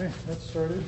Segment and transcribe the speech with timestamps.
[0.00, 0.82] Okay, that started.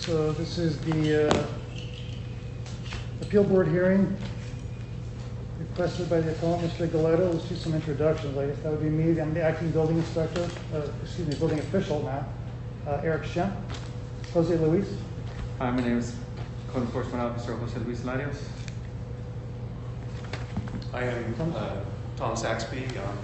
[0.00, 1.46] So this is the uh,
[3.20, 4.16] appeal board hearing
[5.60, 6.88] requested by the appellant, Mr.
[6.88, 7.32] Galeto.
[7.32, 8.36] Let's do some introductions.
[8.36, 9.20] I guess that would be me.
[9.20, 12.26] I'm the acting building inspector, uh, excuse me, building official now.
[12.90, 13.54] Uh, Eric Shemp,
[14.32, 14.88] Jose Luis.
[15.60, 16.16] Hi, my name is
[16.72, 18.63] Code Enforcement Officer Jose Luis Larios.
[20.94, 21.80] I am uh,
[22.16, 23.18] Tom Saxby, I'm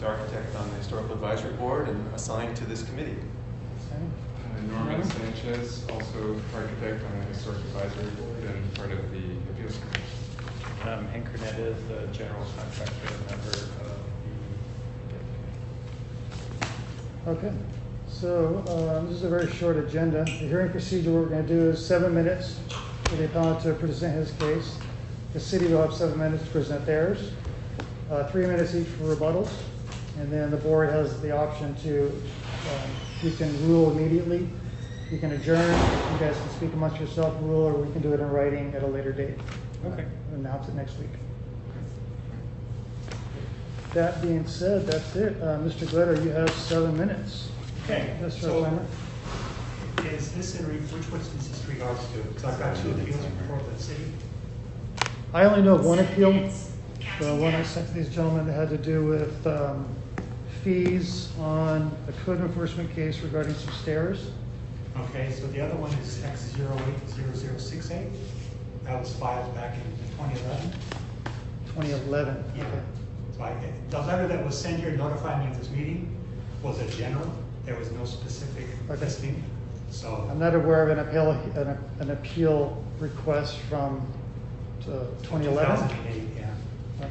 [0.00, 3.18] the architect on the Historical Advisory Board and assigned to this committee.
[3.90, 4.10] Same.
[4.42, 9.18] Uh, Norman Sanchez, also architect on the Historic Advisory Board and part of the
[9.50, 10.00] Appeals Committee.
[10.84, 13.68] Um, Hank Hernandez, the general contractor, member of
[17.26, 17.30] the.
[17.32, 17.52] Okay,
[18.08, 18.64] so
[18.96, 20.24] um, this is a very short agenda.
[20.24, 22.58] The hearing procedure, what we're going to do is seven minutes
[23.04, 24.78] for the appellant to present his case.
[25.32, 27.30] The city will have seven minutes to present theirs,
[28.10, 29.50] uh, three minutes each for rebuttals.
[30.18, 32.90] And then the board has the option to, um,
[33.22, 34.48] you can rule immediately,
[35.10, 38.20] you can adjourn, you guys can speak amongst yourself, rule, or we can do it
[38.20, 39.38] in writing at a later date.
[39.86, 40.04] Okay.
[40.34, 41.08] Announce it next week.
[43.94, 45.40] That being said, that's it.
[45.40, 45.88] Uh, Mr.
[45.88, 47.50] Glitter, you have seven minutes.
[47.84, 48.40] Okay, Mr.
[48.40, 48.86] so Clemmer?
[50.12, 52.18] is this in, re- which one's is this regards to?
[52.18, 54.04] Because I've got two appeals before the city.
[55.32, 56.32] I only know of one appeal,
[57.20, 59.86] the one I sent to these gentlemen that had to do with um,
[60.64, 64.30] fees on a code enforcement case regarding some stairs.
[64.98, 68.08] Okay, so the other one is X zero eight zero zero six eight.
[68.84, 70.72] That was filed back in twenty eleven.
[71.76, 72.44] 2011.
[72.56, 72.64] Yeah.
[73.40, 73.72] Okay.
[73.90, 76.16] So the letter that was sent here notifying me of this meeting
[76.62, 77.30] was a general.
[77.64, 79.00] There was no specific Okay.
[79.00, 79.42] listing.
[79.90, 80.26] So.
[80.28, 84.04] I'm not aware of an appeal, an an appeal request from
[84.88, 85.88] uh, 2011.
[85.88, 86.46] 2008, yeah.
[87.00, 87.08] Okay.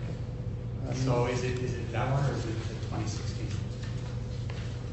[0.90, 3.48] Um, So is it, is it that one or is it the twenty sixteen?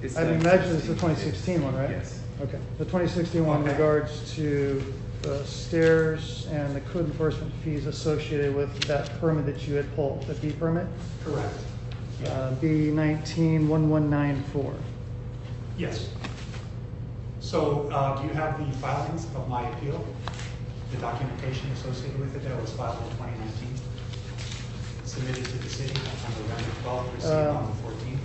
[0.03, 1.91] It's I the- imagine it's the 2016 one, right?
[1.91, 2.21] Yes.
[2.43, 3.73] Okay, the 2016 one Okay.
[3.73, 4.83] regards to
[5.23, 10.23] the stairs and the code enforcement fees associated with that permit that you had pulled,
[10.27, 10.87] the B permit,
[11.25, 11.55] Correct.
[12.27, 14.75] uh, B 191194.
[15.79, 16.11] Yes.
[17.41, 20.05] So, uh, do you have the filings of my appeal?
[20.93, 23.75] The documentation associated with it that was filed in twenty nineteen?
[25.05, 28.21] Submitted to the city on November twelfth, received on Um, the fourteenth?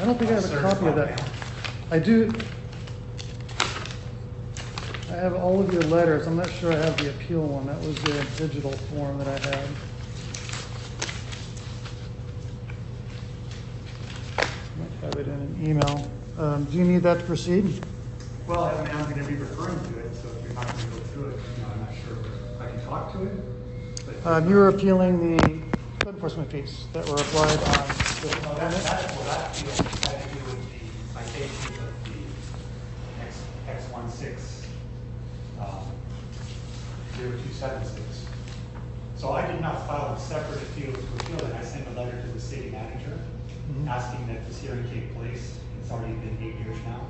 [0.00, 1.22] I don't think I have a copy of that.
[1.90, 2.32] I do,
[5.10, 7.78] I have all of your letters, I'm not sure I have the appeal one, that
[7.80, 9.68] was the digital form that I had.
[14.38, 14.44] I
[14.78, 16.10] might have it in an email.
[16.38, 17.84] Um, Do you need that to proceed?
[18.46, 20.95] Well, I mean, I'm gonna be referring to it, so if you're not gonna go
[21.16, 22.16] through it, you know, I'm not sure,
[22.60, 23.32] I can talk to it.
[24.22, 25.42] but- Um, You were appealing the
[26.04, 27.88] code enforcement fees that were applied on Well,
[28.28, 29.72] the that, that, well, that appeal
[30.04, 34.66] had to do with the citation of the X, X one six,
[35.60, 35.88] um,
[37.16, 38.26] zero two seven six.
[39.16, 42.20] So I did not file a separate appeal to appeal it, I sent a letter
[42.20, 43.18] to the city manager
[43.72, 43.88] Mhm.
[43.88, 45.54] asking that this hearing take place.
[45.80, 47.00] It's already been eight years now,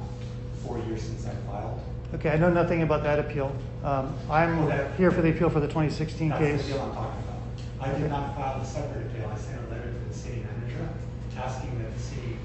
[0.65, 1.81] four years since I filed.
[2.15, 3.55] Okay, I know nothing about that appeal.
[3.83, 6.63] Um, I'm that- here for the appeal for the 2016 That's the case.
[6.69, 7.89] appeal I'm talking about.
[7.89, 10.89] I did not file a separate appeal, I sent a letter to the city manager
[11.37, 12.39] asking that the city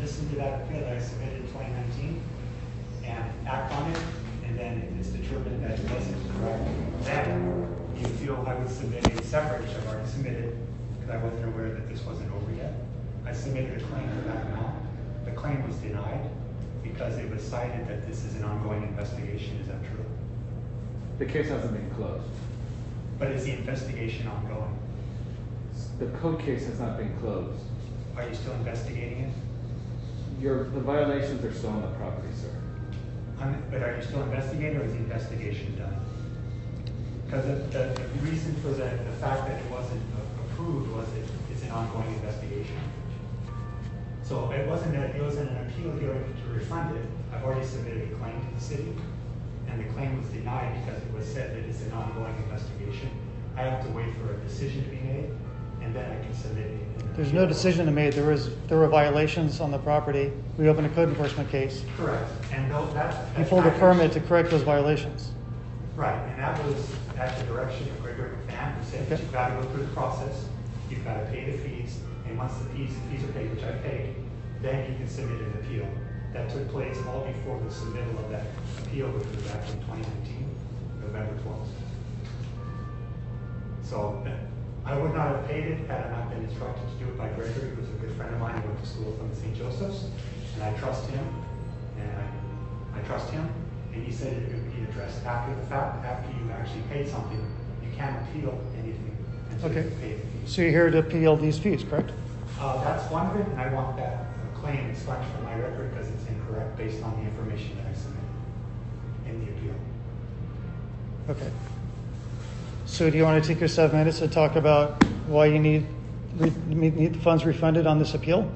[0.00, 2.20] listen to that appeal that I submitted in twenty nineteen
[3.04, 3.98] and act on it,
[4.46, 6.64] and then if it's determined that it wasn't correct,
[7.02, 7.66] then
[7.98, 10.56] you feel I would submit a separate, which I've already submitted,
[11.00, 12.74] because I wasn't aware that this wasn't over yet.
[13.24, 14.76] I submitted a claim for that amount.
[15.24, 16.30] The claim was denied
[16.96, 20.04] because it was cited that this is an ongoing investigation, is that true?
[21.18, 22.24] The case hasn't been closed.
[23.18, 24.78] But is the investigation ongoing?
[25.98, 27.60] The code case has not been closed.
[28.16, 30.42] Are you still investigating it?
[30.42, 32.50] Your, the violations are still on the property, sir.
[33.70, 35.96] But are you still investigating or is the investigation done?
[37.26, 40.00] Because the, the, the reason for the, the fact that it wasn't
[40.48, 42.78] approved was it, it's an ongoing investigation.
[44.26, 47.04] So it wasn't, a- it wasn't an appeal hearing to refund it.
[47.32, 48.92] I've already submitted a claim to the city,
[49.68, 53.08] and the claim was denied because it was said that it's an ongoing investigation.
[53.56, 55.30] I have to wait for a decision to be made,
[55.80, 57.16] and then I can submit it.
[57.16, 58.12] There's no decision to be made.
[58.14, 60.32] There was, there were violations on the property.
[60.58, 61.84] We opened a code enforcement case.
[61.96, 63.38] Correct, and though that.
[63.38, 65.30] You pulled a permit to correct those violations.
[65.94, 69.22] Right, and that was at the direction of Gregory McFadden, who said that Okay.
[69.22, 70.46] you've got to go through the process,
[70.90, 73.72] you've got to pay the fees, and once the fees, fees are paid, which I
[73.78, 74.14] paid,
[74.62, 75.86] then you can submit an appeal.
[76.32, 78.46] That took place all before the submittal of that
[78.82, 80.50] appeal, which was back in twenty nineteen,
[81.00, 81.70] November twelfth.
[83.82, 84.30] So, uh,
[84.88, 87.28] I would not have paid it had I not been instructed to do it by
[87.30, 89.56] Gregory, who's a good friend of mine, who went to school from St.
[89.56, 90.04] Joseph's.
[90.54, 91.24] And I trust him,
[91.98, 93.48] and I, I trust him.
[93.92, 97.38] And he said it would be addressed after the fact, after you actually paid something.
[97.82, 99.16] You can't appeal anything
[99.50, 99.84] until Okay.
[99.84, 100.25] you pay the fee.
[100.46, 102.12] So you're here to appeal these fees, correct?
[102.60, 106.08] Uh, that's one of it, and I want that claim expunged from my record because
[106.08, 108.26] it's incorrect based on the information that I submitted
[109.26, 109.74] in the appeal.
[111.30, 111.50] Okay.
[112.86, 115.84] So do you want to take your seven minutes to talk about why you need,
[116.36, 118.50] re- need the funds refunded on this appeal?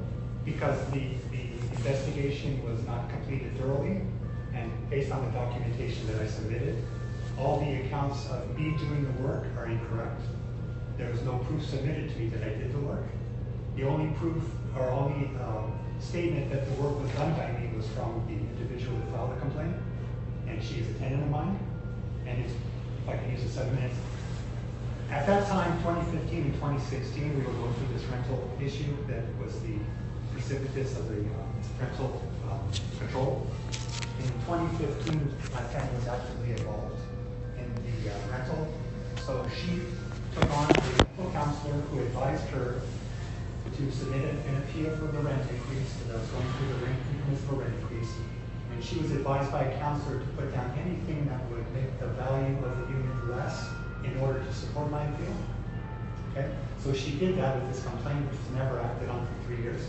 [0.45, 1.43] Because the, the
[1.77, 4.01] investigation was not completed thoroughly,
[4.55, 6.83] and based on the documentation that I submitted,
[7.37, 10.21] all the accounts of me doing the work are incorrect.
[11.01, 13.07] There was no proof submitted to me that I did the work.
[13.75, 14.45] The only proof,
[14.77, 18.99] or only, um, statement that the work was done by me was from the individual
[18.99, 19.77] that filed the complaint,
[20.47, 21.59] and she is a tenant of mine,
[22.27, 22.53] and if
[23.09, 23.97] I can use the seven minutes,
[25.11, 29.59] at that time, 2015 and 2016, we were going through this rental issue that was
[29.61, 29.81] the
[30.33, 31.49] precipitous of the um,
[31.81, 32.61] rental um,
[32.99, 33.47] control.
[34.21, 37.01] In 2015, my tenant was actively involved
[37.57, 38.69] in the uh, rental.
[39.25, 39.81] So she
[40.35, 42.81] took on a legal counselor who advised her
[43.77, 47.41] to submit an appeal for the rent increase, that was going through the rent increase
[47.51, 48.13] rent increase.
[48.73, 52.09] And she was advised by a counselor to put down anything that would make the
[52.09, 53.69] value of the unit less
[54.05, 55.37] in order to support my appeal.
[56.33, 56.51] Okay,
[56.83, 59.83] so she did that with this complaint, which was never acted on for three years.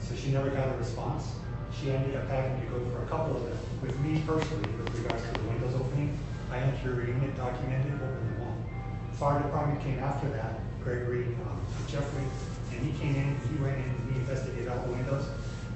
[0.00, 1.32] So she never got a response.
[1.78, 4.94] She ended up having to go for a couple of them, with me personally, with
[4.94, 6.18] regards to the windows opening.
[6.50, 7.98] I entered her unit, documented.
[9.22, 12.24] Fire department came after that, Gregory, um, Jeffrey,
[12.72, 15.26] and he came in, he went in, and he investigated all the windows.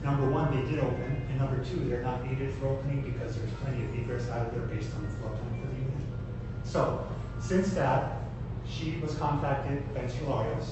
[0.02, 3.52] Number one, they did open, and number two, they're not needed for opening because there's
[3.62, 5.94] plenty of egress out of there based on the floor plan for the unit.
[6.64, 7.06] So,
[7.38, 8.22] since that,
[8.68, 10.26] she was contacted by Mr.
[10.26, 10.66] Larios,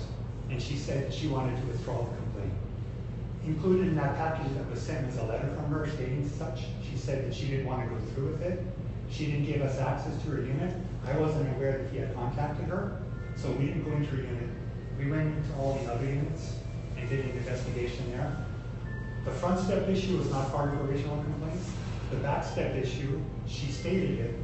[0.51, 2.55] and she said that she wanted to withdraw the complaint.
[3.47, 6.63] Included in that package that was sent was a letter from her stating such.
[6.91, 8.65] She said that she didn't want to go through with it.
[9.13, 10.75] She didn't give us access to her unit.
[11.07, 13.03] I wasn't aware that he had contacted her,
[13.37, 14.49] so we didn't go into her unit.
[14.99, 16.57] We went into all the other units
[16.97, 18.37] and did an investigation there.
[19.25, 21.61] The front step issue was not part of the original complaint.
[22.11, 24.35] The back step issue, she stated it,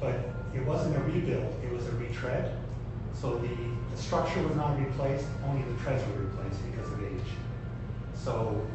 [0.00, 0.14] but
[0.54, 2.54] it wasn't a rebuild, it was a retread.
[3.14, 3.48] So the,
[3.90, 7.28] the structure was not replaced, only the treads were replaced because of age.
[8.14, 8.66] So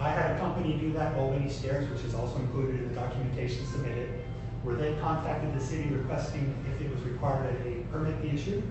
[0.00, 3.66] I had a company do that, Albany Stairs, which is also included in the documentation
[3.66, 4.23] submitted,
[4.64, 8.62] where they contacted the city requesting if it was required that a permit be issued.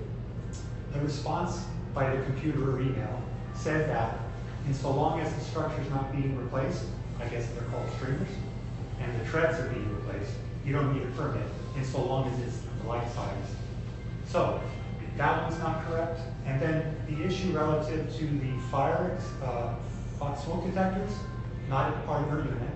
[0.91, 3.21] The response by the computer or email
[3.55, 4.17] said that,
[4.65, 6.85] in so long as the structure is not being replaced,
[7.19, 8.27] I guess they're called stringers,
[8.99, 10.31] and the treads are being replaced,
[10.65, 11.45] you don't need a permit,
[11.75, 13.55] in so long as it's the light size.
[14.27, 14.61] So,
[15.17, 16.19] that one's not correct.
[16.45, 19.75] And then the issue relative to the fire, uh,
[20.43, 21.11] smoke detectors,
[21.69, 22.69] not part of her unit.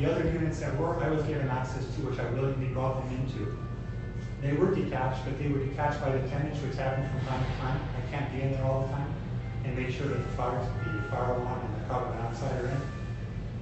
[0.00, 3.20] The other units that were, I was given access to, which I willingly brought them
[3.20, 3.54] into.
[4.40, 7.52] They were detached, but they were detached by the tenants, which happened from time to
[7.60, 7.78] time.
[7.98, 9.12] I can't be in there all the time
[9.66, 12.80] and make sure that the fire, the fire alarm and the carbon monoxide are in.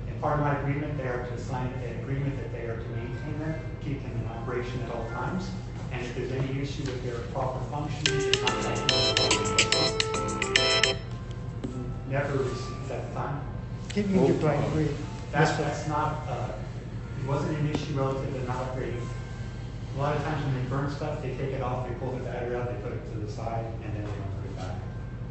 [0.06, 2.88] And part of my agreement, they are to sign an agreement that they are to
[2.90, 5.50] maintain them, keep them in operation at all times.
[5.90, 8.78] And if there's any issue with their proper functioning, they contact
[10.86, 10.94] me.
[12.08, 13.42] Never received that the time.
[13.90, 14.88] Keep me keep going, agree.
[15.30, 16.52] That's, not, uh,
[17.20, 19.06] it wasn't an issue relative to not upgrading.
[19.96, 22.24] A lot of times when they burn stuff, they take it off, they pull the
[22.24, 24.76] battery out, they put it to the side, and then they don't put it back.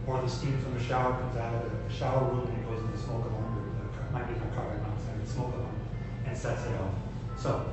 [0.06, 2.82] Or the steam from the shower comes out of the shower room and it goes
[2.82, 5.76] in the smoke alarm, or the, might be not carbon monoxide, the smoke alarm,
[6.26, 6.94] and sets it off.
[7.38, 7.72] So,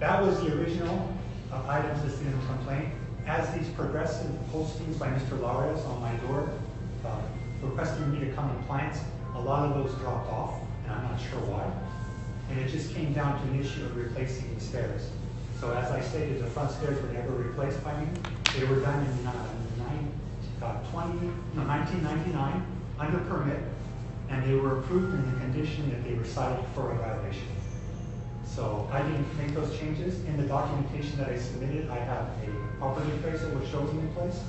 [0.00, 1.14] that was the original
[1.52, 2.88] uh, items listed in the complaint.
[3.26, 5.38] As these progressive postings by Mr.
[5.38, 6.50] Larios on my door,
[7.04, 7.20] uh,
[7.62, 9.00] requesting me to come in compliance,
[9.34, 11.66] a lot of those dropped off, and I'm not sure why.
[12.48, 15.10] And it just came down to an issue of replacing the stairs.
[15.60, 18.06] So as I stated, the front stairs were never replaced by me.
[18.56, 19.32] They were done in, uh,
[20.62, 22.64] uh, twenty, no, nineteen ninety-nine,
[22.98, 23.60] under permit,
[24.30, 27.48] and they were approved in the condition that they were cited for a violation.
[28.44, 30.24] So I didn't make those changes.
[30.24, 34.08] In the documentation that I submitted, I have a property appraisal which shows them in
[34.14, 34.40] place.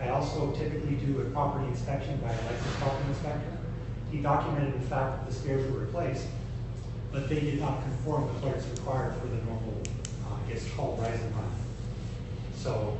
[0.00, 3.58] I also typically do a property inspection by a licensed property inspector.
[4.12, 6.26] He documented the fact that the stairs were replaced,
[7.10, 9.74] but they did not conform with what is required for the normal,
[10.28, 11.50] uh, I guess called rise and run.
[12.54, 12.98] So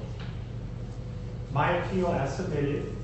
[1.52, 2.96] my appeal as submitted,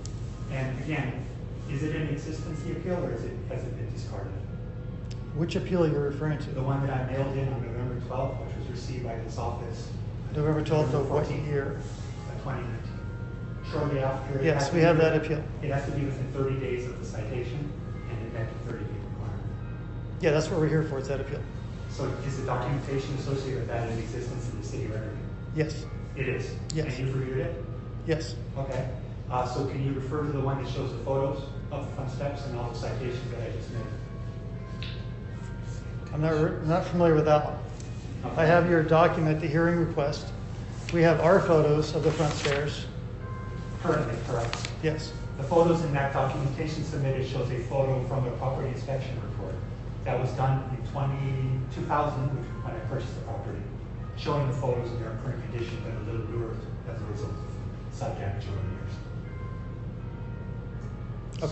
[0.51, 1.23] and again,
[1.71, 4.33] is it in existence, the appeal, or is it, has it been discarded?
[5.35, 6.51] Which appeal are you referring to?
[6.53, 9.91] The one that I mailed in on November twelfth, which was received by this office.
[10.35, 11.79] November 12th of what 14th, year?
[12.31, 12.75] uh, 2019.
[13.71, 14.39] shortly after.
[14.39, 15.45] it Yes, has to we be have that within- appeal.
[15.63, 17.71] It has to be within thirty days of the citation,
[18.39, 19.47] and it met the thirty day requirement.
[20.21, 21.41] Yeah, that's what we're here for, is that appeal.
[21.91, 25.17] So is the documentation associated with that in existence in the city record?
[25.55, 25.85] Yes,
[26.17, 26.55] It is?
[26.75, 26.87] Yes.
[26.87, 27.65] And you've reviewed it?
[28.07, 28.35] yes.
[28.57, 28.89] Okay,
[29.31, 31.43] uh, so can you refer to the one that shows the photos
[31.73, 34.89] of the front steps and all the citations that I just made?
[36.13, 38.35] I'm not, re- not familiar with that one.
[38.37, 40.27] I have your document, the hearing request.
[40.93, 42.87] We have our photos of the front stairs.
[43.83, 44.71] Currently, correct.
[44.83, 49.55] Yes, The photos in that documentation submitted shows a photo from the property inspection report.
[50.05, 52.29] That was done in 20 2000,
[52.65, 53.63] when I purchased the property,
[54.17, 56.57] showing the photos in their current condition, but a little newer
[56.91, 58.95] as a result of site damage over the years.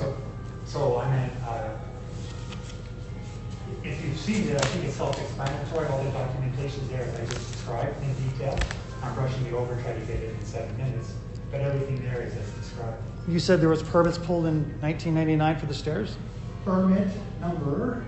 [0.03, 0.13] Okay.
[0.65, 1.79] So I mean, uh,
[3.85, 7.53] if you've seen it, I think it's self-explanatory, all the documentation there as I just
[7.53, 8.59] described in detail.
[9.03, 11.13] I'm brushing it over, trying to get it in seven minutes,
[11.53, 13.01] but everything there is as described.
[13.29, 16.17] You said there was permits pulled in 1999 for the stairs?
[16.65, 17.09] Permit
[17.41, 18.05] number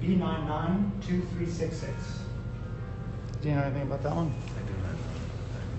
[0.00, 1.92] B nine nine two three six six.
[3.42, 4.32] Do you know anything about that one?
[4.32, 4.74] I do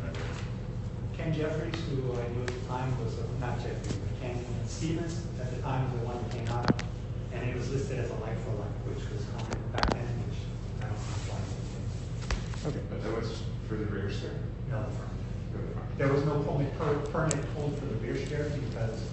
[0.03, 0.19] not know.
[1.17, 5.55] Ken Jeffries, who I knew at the time was, not Jeffries, but Ken Stevens, at
[5.55, 6.83] the time was the one that came out,
[7.33, 10.39] and it was listed as a like for like, which was common back then, which
[10.79, 12.69] I don't know why.
[12.69, 12.83] Okay.
[12.89, 14.31] But that was for the rear stair?
[14.69, 14.85] No,
[15.97, 19.03] There was no permit, per- permit pulled for the rear stair because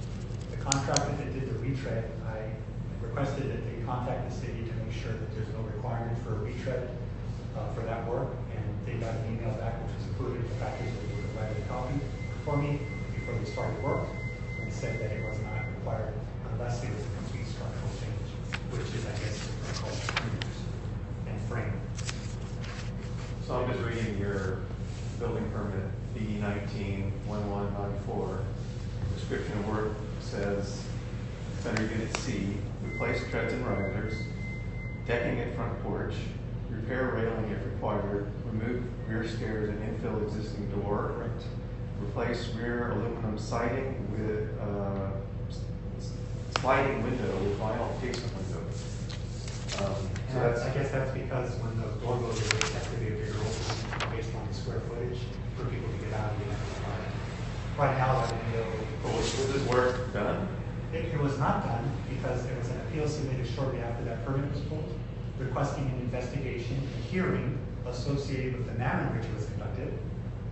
[0.50, 2.52] the contractor that did the retread, I
[3.04, 6.38] requested that they contact the city to make sure that there's no requirement for a
[6.38, 6.90] retread
[7.56, 10.54] uh, for that work, and they got an email back, which was included in the
[10.62, 11.94] package that they provided a copy
[12.44, 12.78] for me
[13.14, 14.06] before they started work,
[14.62, 16.14] and said that it was not required
[16.52, 18.28] unless it was a complete structural change,
[18.70, 19.42] which is, I guess,
[19.80, 20.58] called framers
[21.26, 21.80] and frame.
[23.46, 24.62] So I'm just reading your
[25.18, 28.40] building permit, B nineteen one one nine four.
[29.14, 30.82] Description of work says,
[31.60, 34.14] center unit C, replace treads and risers,
[35.06, 36.14] decking at front porch,
[36.70, 41.30] repair railing if required, remove rear stairs and infill existing door.
[42.00, 45.10] Replace rear aluminum siding with, uh,
[46.60, 48.60] sliding window with vinyl casement window.
[49.78, 49.94] Um,
[50.32, 50.60] So that's.
[50.62, 53.32] I guess that's because when the door goes away, it has to be a bigger
[53.32, 55.20] opening based on the square footage
[55.56, 57.06] for people to get out of the outside.
[57.78, 58.66] Right now, that window,
[59.02, 60.48] But was, was this work done?
[60.92, 64.50] it, it was not done because there was an appeal submitted shortly after that permit
[64.52, 64.98] was pulled,
[65.38, 69.92] requesting an investigation and hearing associated with the manner in which it was conducted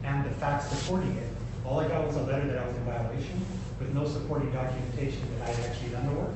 [0.03, 1.29] and the facts supporting it.
[1.65, 3.41] All I got was a letter that I was in violation
[3.79, 6.35] with no supporting documentation that I had actually done the work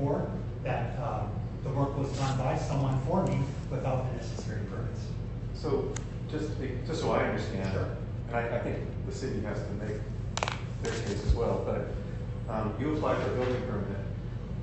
[0.00, 0.30] or
[0.64, 1.30] that, um,
[1.62, 5.06] the work was done by someone for me without the necessary permits.
[5.54, 5.90] So,
[6.30, 7.96] just, to be- just so I understand, Sure.
[8.28, 9.96] and I, I think the city has to make
[10.82, 11.92] their case as well, but,
[12.52, 13.98] um, you applied for a building permit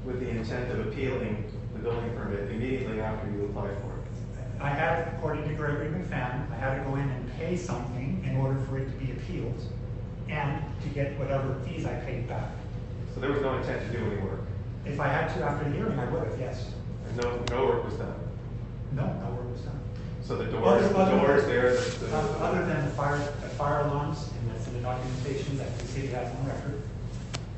[0.05, 4.61] with the intent of appealing the building permit immediately after you applied for it.
[4.61, 8.37] I had, according to Gregory McFadden, I had to go in and pay something in
[8.37, 9.59] order for it to be appealed
[10.29, 12.51] and to get whatever fees I paid back.
[13.15, 14.41] So there was no intent to do any work,
[14.85, 16.71] If I had to after the hearing, I would have, yes.
[17.07, 18.13] and no, no work was done.
[18.93, 19.79] No, no work was done.
[20.31, 22.15] So the doors, Other- the other than- doors there, the- the.
[22.15, 23.17] Uh, Other than fire,
[23.59, 26.79] fire alarms, and that's in the documentation that the city has on record,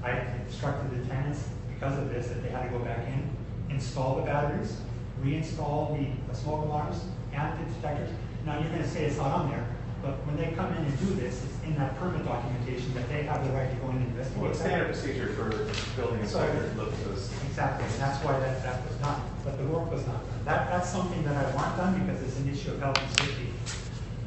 [0.03, 3.29] I instructed the tenants, because of this, that they had to go back in,
[3.69, 4.77] install the batteries,
[5.23, 5.93] reinstall
[6.27, 8.09] the smoke alarms and the detectors.
[8.43, 9.67] Now, you're gonna say it's not on there,
[10.01, 13.21] but when they come in and do this, it's in that permit documentation that they
[13.21, 14.41] have the right to go in and investigate.
[14.41, 14.65] What's that.
[14.65, 15.49] standard procedure for
[15.93, 17.29] building inspectors to look at this?
[17.45, 20.45] Exactly, and that's why that, that was done, but the work was not done.
[20.45, 23.49] That, that's something that I want done because it's an issue of health and safety.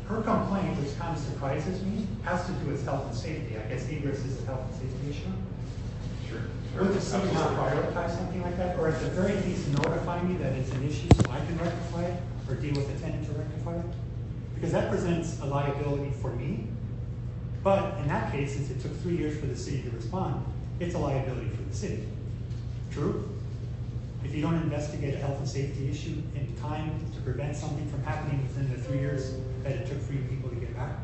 [0.08, 3.56] Her complaint, which kind of surprises me, has to do with health and safety.
[3.56, 5.32] I guess egress is a health and safety issue.
[6.28, 6.84] Sure.
[6.84, 10.36] Would the city not prioritize something like that, or at the very least notify me
[10.36, 13.32] that it's an issue so I can rectify it, or deal with the tenant to
[13.32, 13.86] rectify it?
[14.54, 16.66] Because that presents a liability for me,
[17.62, 20.44] but in that case, since it took three years for the city to respond,
[20.78, 22.06] it's a liability for the city.
[22.92, 23.35] True?
[24.26, 28.02] If you don't investigate a health and safety issue in time to prevent something from
[28.02, 30.96] happening within the three years that it took for you people to get back,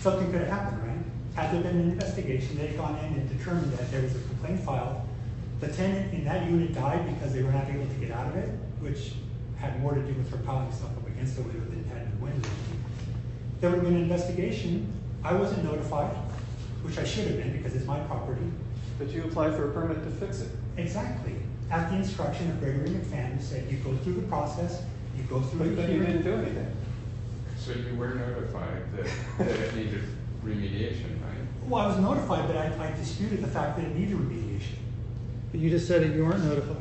[0.00, 0.98] something could have happened, right?
[1.36, 4.58] Had there been an investigation, they'd gone in and determined that there was a complaint
[4.64, 5.00] filed,
[5.60, 8.34] the tenant in that unit died because they were not able to get out of
[8.34, 9.12] it, which
[9.56, 12.18] had more to do with her piling stuff up against the window than it had
[12.18, 12.48] the window.
[13.60, 16.16] There would have been an investigation, I wasn't notified,
[16.82, 18.50] which I should have been because it's my property.
[18.98, 20.50] But you applied for a permit to fix it.
[20.76, 21.36] Exactly.
[21.70, 24.82] At the instruction of Gregory McFadden, who said you go through the process,
[25.16, 25.58] you go through.
[25.58, 26.66] But the but you didn't do anything.
[27.58, 29.06] So you were notified that,
[29.38, 30.02] that it needed
[30.44, 31.36] remediation, right?
[31.66, 34.76] Well, I was notified, but I, I disputed the fact that it needed remediation.
[35.50, 36.76] But you just said that you weren't notified.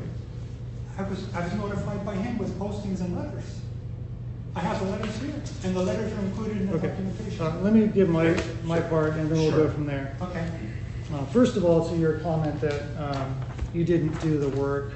[0.97, 3.59] I was, I was notified by him with postings and letters.
[4.55, 5.33] I have the letters here,
[5.65, 7.45] and the letters are included in the Okay, documentation.
[7.45, 10.15] uh, let me give my, my part and then we'll go from there.
[10.21, 10.49] Okay.
[11.13, 13.35] Uh, First of all, to your comment that um,
[13.77, 14.93] you didn't do the work,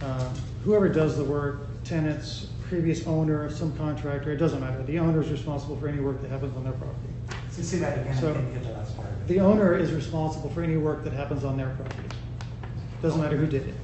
[0.00, 0.30] uh,
[0.64, 4.80] whoever does the work, tenants, previous owner, some contractor, it doesn't matter.
[4.84, 6.96] The owner is responsible for any work that happens on their property.
[7.50, 9.26] So say that again, I So- didn't get the last part of it.
[9.28, 12.08] The owner is responsible for any work that happens on their property.
[13.02, 13.74] Doesn't matter who did it,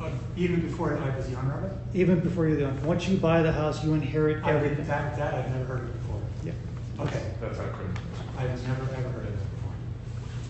[0.00, 1.72] Uh, Even before I was the owner of it?
[1.94, 2.80] even before you're the owner.
[2.84, 4.86] Once you buy the house, you inherit I didn't, everything.
[4.88, 6.20] that, that I've never heard of before.
[6.44, 6.52] Yeah.
[6.98, 7.90] Okay, That's accurate.
[8.36, 9.33] I've never, ever heard of it before.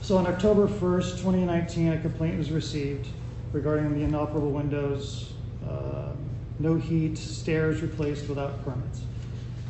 [0.05, 3.09] So on October 1st, 2019, a complaint was received
[3.55, 5.33] regarding the inoperable windows,
[5.67, 6.19] um,
[6.59, 9.01] no heat, stairs replaced without permits.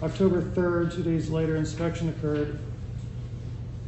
[0.03, 2.59] October 3rd, two days later, inspection occurred.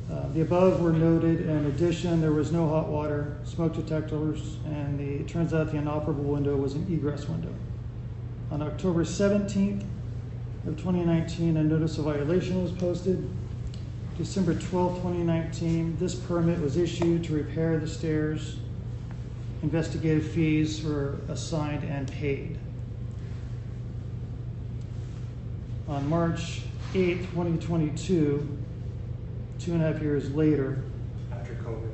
[0.08, 1.40] Uh, The above were noted.
[1.40, 5.78] In addition, there was no hot water, smoke detectors, and the, it turns out the
[5.78, 7.52] inoperable window was an egress window.
[8.52, 9.82] On October 17th
[10.68, 13.28] of 2019, a notice of violation was posted.
[14.16, 18.56] December 12, 2019, this permit was issued to repair the stairs.
[19.62, 22.56] Investigative fees were assigned and paid.
[25.87, 26.62] On March
[26.94, 28.58] 8, 2022,
[29.58, 30.82] two and a half years later,
[31.30, 31.90] After COVID.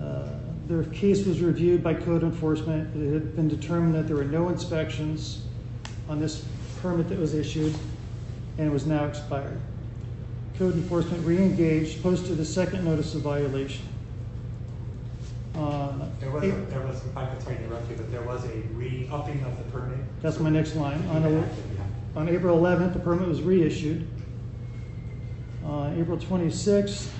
[0.00, 0.32] uh,
[0.66, 2.94] their case was reviewed by code enforcement.
[2.96, 5.44] It had been determined that there were no inspections
[6.08, 6.44] on this
[6.80, 7.74] permit that was issued,
[8.58, 9.60] and it was now expired.
[10.58, 13.86] Code enforcement re-engaged, posted a second notice of violation.
[15.54, 18.22] On There was, a- there was, if I could sorry to interrupt you, but there
[18.22, 19.98] was a re-upping of the permit.
[20.22, 21.02] That's my next line.
[21.08, 21.48] On, a-
[22.16, 24.06] on April 11th, the permit was reissued.
[25.64, 27.10] On April 26th,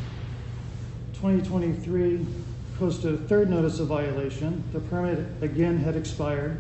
[1.14, 2.26] 2023,
[2.78, 4.64] posted a third notice of violation.
[4.72, 6.58] The permit again had expired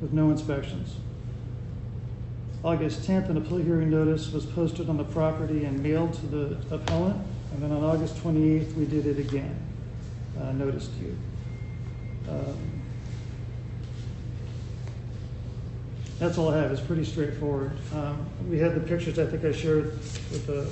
[0.00, 0.96] with no inspections.
[2.64, 6.74] August 10th, an appeal hearing notice was posted on the property and mailed to the
[6.74, 7.16] appellant.
[7.52, 9.56] And then on August 28th, we did it again,
[10.40, 11.18] uh, notice to you.
[12.28, 12.78] Um,
[16.18, 17.70] That's all I have, it's pretty straightforward.
[17.94, 19.92] Um, We had the pictures I think I shared
[20.32, 20.68] with the,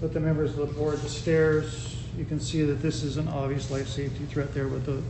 [0.00, 1.96] with the members of the board, the stairs.
[2.16, 5.02] You can see that this is an obvious life safety threat there with the,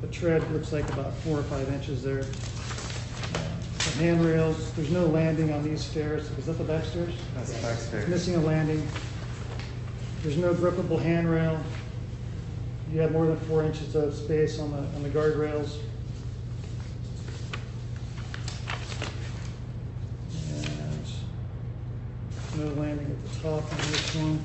[0.00, 2.24] the tread looks like about four or five inches there.
[3.98, 7.14] Handrails, there's no landing on these stairs, is that the back stairs?
[7.34, 8.08] That's the back It's stairs.
[8.08, 8.86] missing a landing.
[10.22, 11.60] There's no grippable handrail.
[12.92, 15.78] You have more than four inches of space on the, on the guardrails.
[22.54, 24.44] And no landing at the top on this one.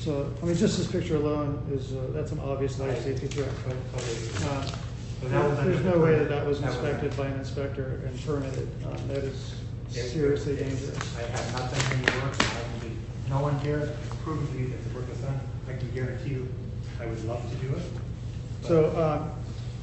[0.00, 3.50] So, I mean, just this picture alone is, uh, that's an obvious life safety threat.
[4.44, 4.66] Uh,
[5.20, 8.24] So that was under There's no way that that was inspected by an inspector and
[8.24, 8.68] permitted.
[8.86, 9.54] Um, That is
[9.88, 10.96] seriously dangerous.
[11.18, 12.96] I have not done any work, I will be,
[13.28, 13.92] no one here
[14.24, 15.38] proving to you that the work was done.
[15.68, 16.48] I can guarantee you,
[17.00, 17.82] I would love to do it.
[18.62, 19.32] So, um,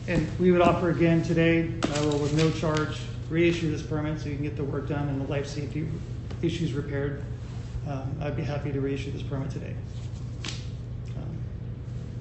[0.07, 2.97] and we would offer again today, I will with no charge,
[3.29, 5.87] reissue this permit so you can get the work done and the life safety
[6.41, 7.23] issues repaired.
[7.87, 9.75] Um, I'd be happy to reissue this permit today.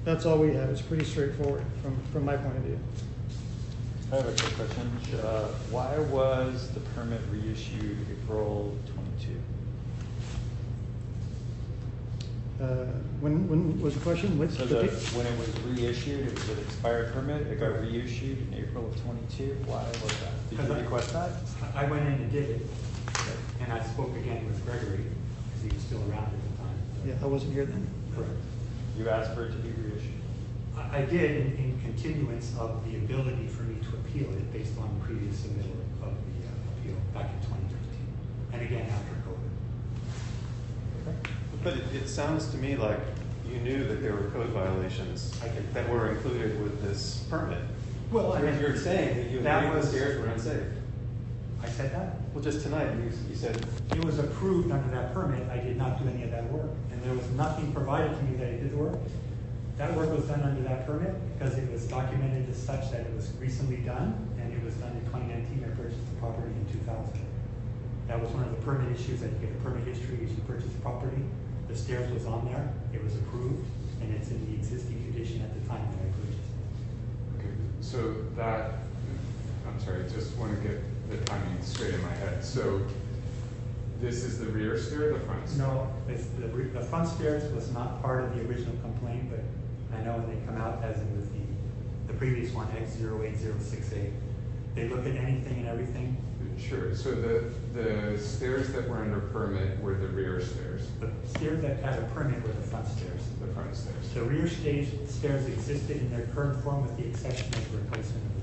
[0.07, 0.69] That's all we have.
[0.69, 2.79] It's pretty straightforward from, from my point of view.
[4.09, 4.89] I have a quick question.
[5.21, 9.35] Uh, Why was the permit reissued April twenty-two?
[12.63, 12.85] Uh,
[13.19, 14.39] When, when was the question?
[14.39, 17.77] What's So the the, when it was reissued, it was an expired permit, it got
[17.81, 20.31] reissued in April of twenty-two, why was that?
[20.49, 21.31] Did Because you I- request that?
[21.75, 22.61] I went in and did it,
[23.59, 26.77] and I spoke again with Gregory, because he was still around at the time.
[27.05, 27.85] Yeah, I wasn't here then.
[28.15, 28.31] Correct.
[28.97, 30.13] You asked for it to be reissued?
[30.75, 34.77] I, I did in, in continuance of the ability for me to appeal it based
[34.79, 38.07] on previous submittal of the uh, appeal back in twenty fifteen,
[38.53, 39.51] and again after COVID.
[41.63, 42.99] But it, it sounds to me like
[43.49, 45.73] you knew that there were code violations I did.
[45.73, 47.61] that were included with this permit.
[48.11, 50.63] Well, I You're, mean, you're saying that you that agreed the was- stairs were unsafe.
[51.63, 52.15] I said that?
[52.33, 56.01] Well, just tonight, you, you said, It was approved under that permit, I did not
[56.01, 58.75] do any of that work, and there was nothing provided to me that I did
[58.77, 58.97] work.
[59.77, 63.13] That work was done under that permit, because it was documented as such that it
[63.15, 66.65] was recently done, and it was done in twenty nineteen, I purchased the property in
[66.73, 67.25] two thousand.
[68.07, 70.41] That was one of the permit issues, that you get a permit history as you
[70.47, 71.21] purchase the property.
[71.67, 73.65] The stairs was on there, it was approved,
[74.01, 77.39] and it's in the existing condition at the time that I purchased it.
[77.39, 78.79] Okay, so that,
[79.67, 82.43] I'm sorry, just want to get the timing straight in my head.
[82.43, 82.81] So
[84.01, 85.67] this is the rear stair or the front stair?
[85.67, 89.39] No, it's, the, re- the front stairs was not part of the original complaint, but
[89.97, 93.23] I know when they come out, as in with the, the previous one, X zero
[93.23, 94.11] eight zero six eight,
[94.75, 96.17] they look at anything and everything.
[96.59, 101.61] Sure, so the, the stairs that were under permit were the rear stairs, The stairs
[101.61, 103.21] that had a permit were the front stairs.
[103.39, 104.09] the front stairs.
[104.15, 108.23] The rear stage stairs existed in their current form with the exception of the replacement
[108.25, 108.36] of.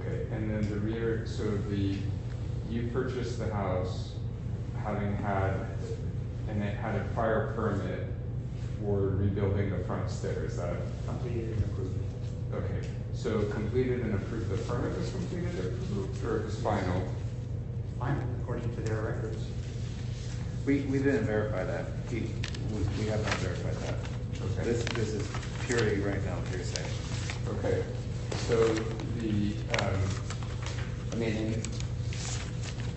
[0.00, 1.96] Okay, and then the rear, so the,
[2.70, 4.12] you purchased the house
[4.82, 5.54] having had,
[6.48, 8.06] and it had a prior permit
[8.80, 11.98] for rebuilding the front stairs, that, Completed and approved.
[12.54, 12.88] okay.
[13.14, 17.08] So completed and approved, the permit was completed or approved, or it was final?
[17.98, 19.44] Fine, according to their records.
[20.64, 21.86] We, we didn't verify that.
[22.12, 22.30] We,
[22.70, 23.94] we we have not verified that.
[24.52, 24.70] Okay.
[24.70, 25.26] This, this is
[25.66, 26.84] purely right now hearsay.
[27.48, 27.82] Okay,
[28.46, 28.74] so
[29.18, 30.00] the, um,
[31.12, 31.62] I mean,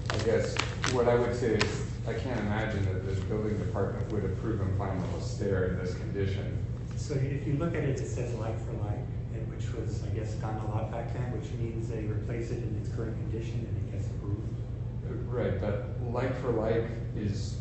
[0.09, 0.55] I guess,
[0.91, 4.77] what I would say is, I can't imagine that the building department would approve and
[4.77, 6.57] final a stair in this condition.
[6.95, 10.07] So if you look at it, it says like for like, and which was, I
[10.09, 13.67] guess, done a lot back then, which means they replace it in its current condition
[13.67, 14.41] and it gets approved.
[15.27, 17.57] Right, but like for like is,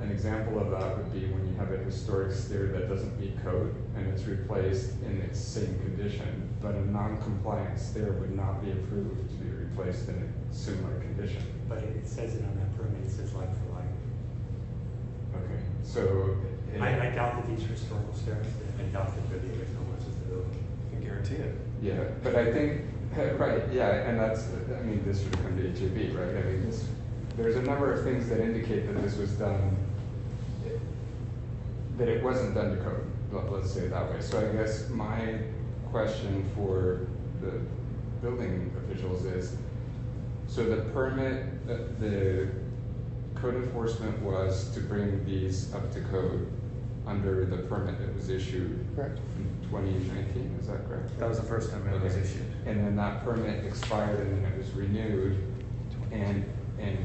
[0.00, 3.40] an example of that would be when you have a historic stair that doesn't meet
[3.44, 8.70] code and it's replaced in its same condition, but a non-compliant stair would not be
[8.72, 11.42] approved to be replaced in a similar condition.
[11.68, 15.44] But it says it on that permit, it says like for like.
[15.44, 16.36] Okay, so.
[16.74, 18.46] it- I, I doubt that these are historical stairs,
[18.78, 20.64] I doubt that they're the original ones of the building.
[20.88, 21.54] I can guarantee it.
[21.82, 22.82] Yeah, but I think,
[23.38, 26.36] right, yeah, and that's, I mean, this should come to HAB, right?
[26.44, 26.86] I mean, this,
[27.36, 29.76] there's a number of things that indicate that this was done,
[32.00, 34.20] that it wasn't done to code, let- let's say it that way.
[34.22, 35.38] So I guess my
[35.92, 37.00] question for
[37.42, 37.60] the
[38.22, 39.56] building officials is,
[40.46, 42.48] so the permit, uh, the
[43.34, 46.46] code enforcement was to bring these up to code
[47.06, 49.18] under the permit that was issued Correct.
[49.38, 51.18] in twenty nineteen, is that correct?
[51.18, 52.22] That was the first time it was Okay.
[52.22, 52.46] issued.
[52.64, 55.36] And then that permit expired and then it was renewed.
[56.12, 56.44] And,
[56.78, 56.98] and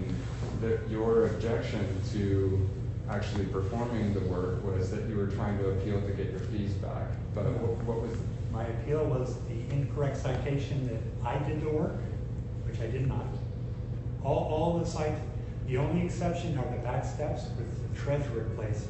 [0.62, 2.68] the, your objection to
[3.10, 6.74] actually performing the work was that you were trying to appeal to get your fees
[6.74, 7.08] back.
[7.34, 8.18] But what, what was,
[8.52, 11.98] My appeal was the incorrect citation that I did the work,
[12.66, 13.28] which I did not.
[14.24, 15.16] All, all the site,
[15.68, 18.88] the only exception are the back steps with the treads were replaced.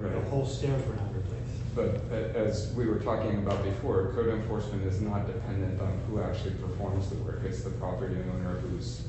[0.00, 1.74] The whole stairs were not replaced.
[1.74, 6.54] but as we were talking about before, code enforcement is not dependent on who actually
[6.54, 7.40] performs the work.
[7.44, 9.02] It's the property owner who's,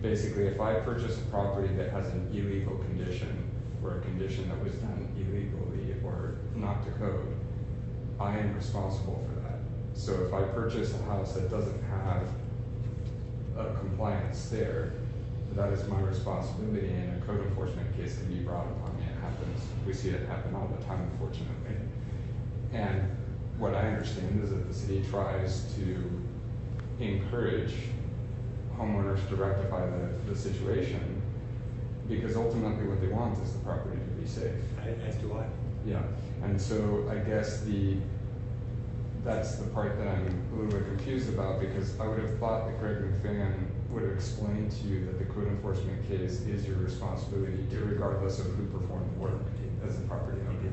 [0.00, 3.50] basically, if I purchase a property that has an illegal condition,
[3.82, 7.34] or a condition that was done illegally or not to code,
[8.20, 9.58] I am responsible for that.
[9.94, 12.28] So if I purchase a house that doesn't have
[13.56, 14.92] a compliant stair,
[15.54, 19.02] that is my responsibility and a code enforcement case can be brought upon me.
[19.04, 21.76] It happens, we see it happen all the time unfortunately.
[22.72, 23.16] And
[23.58, 26.10] what I understand is that the city tries to
[27.00, 27.74] encourage
[28.76, 31.07] homeowners to rectify the, the situation
[32.08, 34.52] because ultimately what they want is the property to be safe.
[35.06, 35.44] As do I.
[35.86, 36.02] Yeah,
[36.42, 37.96] and so I guess the,
[39.24, 42.66] that's the part that I'm a little bit confused about, because I would have thought
[42.66, 43.54] that Greg McFadden
[43.90, 48.46] would have explained to you that the code enforcement case is your responsibility regardless of
[48.46, 49.40] who performed the work
[49.86, 50.72] as a property owner.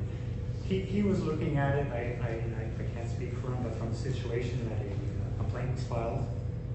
[0.67, 3.91] He, he was looking at it, I, I, I can't speak for him, but from
[3.91, 6.25] the situation that a uh, complaint was filed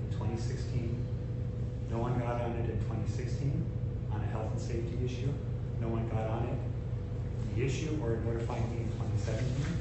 [0.08, 1.04] in twenty sixteen.
[1.90, 3.66] No one got on it in twenty sixteen
[4.12, 5.32] on a health and safety issue.
[5.80, 9.76] No one got on it, the issue or notified me in twenty seventeen.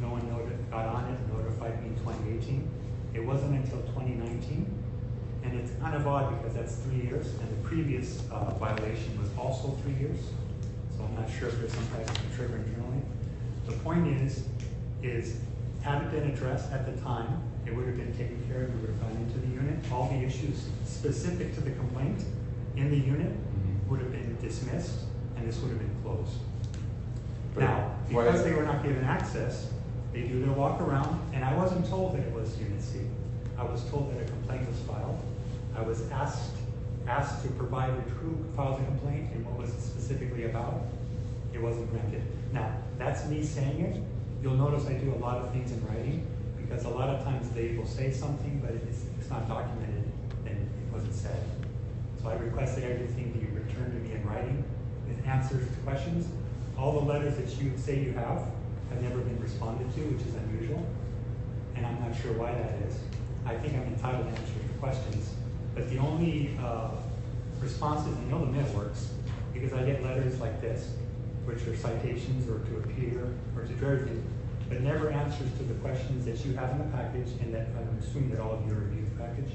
[0.00, 0.22] No one
[0.70, 2.68] got on it, and notified me in twenty eighteen.
[3.14, 4.66] It wasn't until twenty nineteen.
[5.42, 9.28] And it's kind of odd because that's three years and the previous, uh, violation was
[9.36, 10.16] also three years.
[10.96, 13.02] So I'm not sure if there's some type of trigger internally.
[13.66, 14.44] The point is,
[15.02, 15.38] is
[15.82, 18.80] had it been addressed at the time, it would have been taken care of, we
[18.80, 19.78] would have gone into the unit.
[19.92, 22.24] All the issues specific to the complaint
[22.76, 23.88] in the unit Mhm.
[23.90, 25.00] would have been dismissed
[25.36, 26.38] and this would have been closed.
[27.54, 29.70] But Now, why- because they were not given access,
[30.12, 33.00] they do their walk around, and I wasn't told that it was Unit C.
[33.58, 35.18] I was told that a complaint was filed.
[35.76, 36.52] I was asked,
[37.06, 40.82] asked to provide who filed the complaint and what was it specifically about.
[41.52, 42.22] It wasn't granted.
[42.52, 44.02] Now, that's me saying it.
[44.42, 47.50] You'll notice I do a lot of things in writing, because a lot of times
[47.50, 50.04] they will say something, but it's, it's not documented,
[50.46, 51.38] and it wasn't said.
[52.24, 54.64] So I request that everything be returned to me in writing
[55.06, 56.26] with answers to questions.
[56.78, 58.48] All the letters that you say you have
[58.88, 60.86] have never been responded to, which is unusual,
[61.76, 62.98] and I'm not sure why that is.
[63.44, 65.34] I think I'm entitled to answer your questions,
[65.74, 66.92] but the only, uh,
[67.60, 69.12] responses, I know the mail works,
[69.52, 70.96] because I get letters like this,
[71.44, 74.24] which are citations or to appear or to do everything,
[74.70, 77.98] but never answers to the questions that you have in the package and that I'm
[78.00, 79.52] assuming that all of you review the package.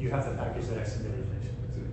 [0.00, 1.26] You have the package that I submitted,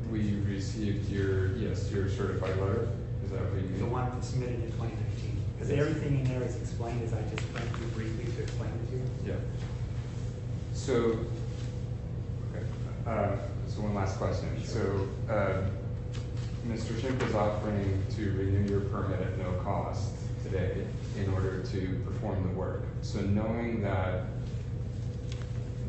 [0.10, 2.88] We received your, yes, your certified letter,
[3.26, 3.80] is that what you mean?
[3.80, 5.44] the one that's submitted in twenty nineteen.
[5.54, 5.80] Because Yes.
[5.82, 8.96] everything in there is explained as I just went through briefly to explain it to
[8.96, 9.04] you.
[9.26, 9.34] Yeah.
[10.74, 10.94] So,
[12.56, 12.64] okay,
[13.06, 13.36] uh,
[13.68, 14.48] so one last question.
[14.64, 15.64] So, uh,
[16.70, 16.94] Mr.
[16.94, 20.12] Schick is offering to renew your permit at no cost
[20.44, 20.86] today
[21.18, 22.84] in order to perform the work.
[23.02, 24.28] So knowing that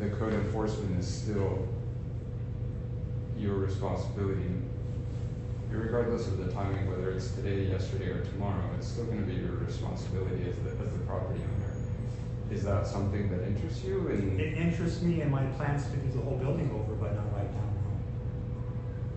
[0.00, 1.68] the code enforcement is still
[3.38, 4.51] your responsibility,
[5.70, 9.53] regardless of the timing, whether it's today, yesterday, or tomorrow, it's still gonna be your
[9.57, 11.74] responsibility as the, as the property owner.
[12.51, 14.40] Is that something that interests you and?
[14.40, 17.53] It interests me and my plans to do the whole building over, but not right
[17.53, 17.68] now,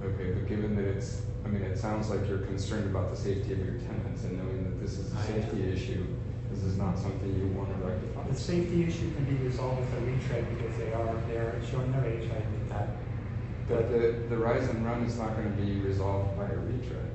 [0.04, 0.10] no.
[0.10, 3.54] Okay, but given that it's, I mean, it sounds like you're concerned about the safety
[3.54, 5.28] of your tenants and knowing that this is a I am.
[5.42, 6.06] safety issue,
[6.52, 8.28] this is not something you wanna rectify.
[8.28, 11.92] The safety issue can be resolved with a retread because they are, they are showing
[11.94, 12.90] their age, I admit that.
[13.72, 17.10] But the, the rise and run is not gonna be resolved by a retread.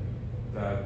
[0.54, 0.84] That,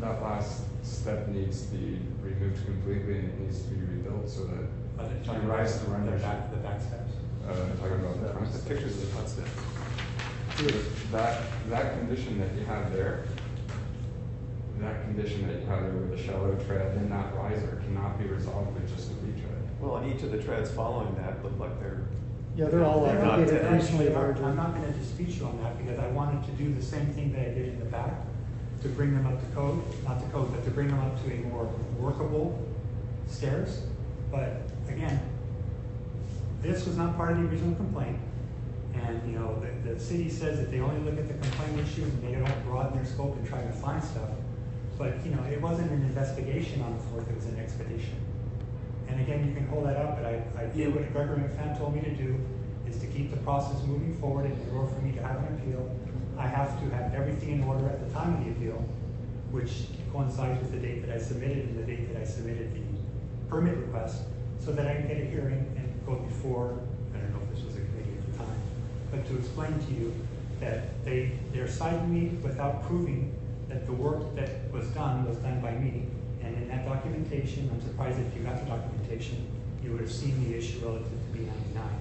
[0.00, 4.44] that last step needs to be removed completely and it needs to be rebuilt so
[4.46, 6.20] that But it's you rise to run the your.
[6.20, 7.12] back, the back steps.
[7.46, 8.68] Uh, I'm talking about the front The steps.
[8.68, 9.50] pictures of the front steps.
[11.12, 13.24] That, that condition that you have there,
[14.80, 18.26] that condition that you have there with the shallow tread and that riser cannot be
[18.26, 19.62] resolved with just a retread.
[19.80, 22.02] Well, and each of the treads following that look like they're,
[22.56, 23.72] Yeah, they're all uh, They're not located dead.
[23.72, 24.44] increasingly I'm larger.
[24.44, 27.32] I'm not gonna dispute you on that because I wanted to do the same thing
[27.32, 28.12] that I did in the back,
[28.82, 31.32] to bring them up to code, not to code, but to bring them up to
[31.32, 31.64] a more
[31.98, 32.66] workable
[33.26, 33.82] stairs.
[34.30, 35.20] But again,
[36.62, 38.18] this was not part of the original complaint.
[38.94, 42.04] And, you know, the, the city says that they only look at the complaint issue
[42.04, 44.30] and they don't broaden their scope and try to find stuff.
[44.96, 48.14] But, you know, it wasn't an investigation on the fourth, it was an expedition.
[49.08, 52.00] And again, you can hold that up, but I, I what Gregory McFadden told me
[52.00, 52.38] to do,
[52.88, 55.58] is to keep the process moving forward, and in order for me to have an
[55.58, 55.90] appeal,
[56.36, 58.84] I have to have everything in order at the time of the appeal,
[59.50, 62.80] which coincides with the date that I submitted and the date that I submitted the
[63.48, 64.22] permit request,
[64.58, 66.78] so that I can get a hearing and go before,
[67.14, 68.60] I don't know if this was a committee at the time,
[69.10, 70.14] but to explain to you
[70.60, 73.34] that they, they're citing me without proving
[73.68, 76.06] that the work that was done was done by me.
[76.44, 79.46] And in that documentation, I'm surprised if you got the documentation,
[79.82, 82.00] you would have seen the issue relative to B ninety-nine.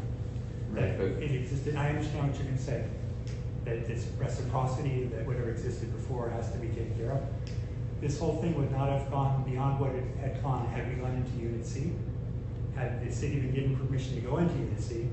[0.72, 2.84] Right, That but- it existed, I understand what you're gonna say,
[3.66, 7.22] that this reciprocity, that whatever existed before has to be taken care of.
[8.02, 11.16] This whole thing would not have gone beyond what it had gone had we gone
[11.16, 11.94] into Unit C.
[12.76, 15.08] Had the city been given permission to go into Unit C,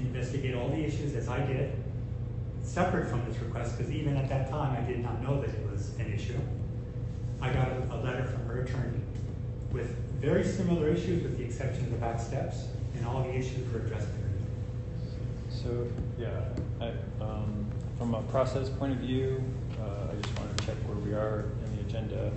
[0.00, 1.70] investigate all the issues as I did,
[2.62, 5.70] separate from this request, because even at that time, I did not know that it
[5.70, 6.38] was an issue.
[7.40, 9.00] I got a, a letter from her attorney
[9.72, 13.70] with very similar issues with the exception of the back steps, and all the issues
[13.72, 14.22] were addressed there.
[15.50, 15.86] So,
[16.18, 16.28] yeah,
[16.80, 17.66] I, um,
[17.98, 19.42] from a process point of view,
[19.80, 22.30] uh, I just want to check where we are in the agenda.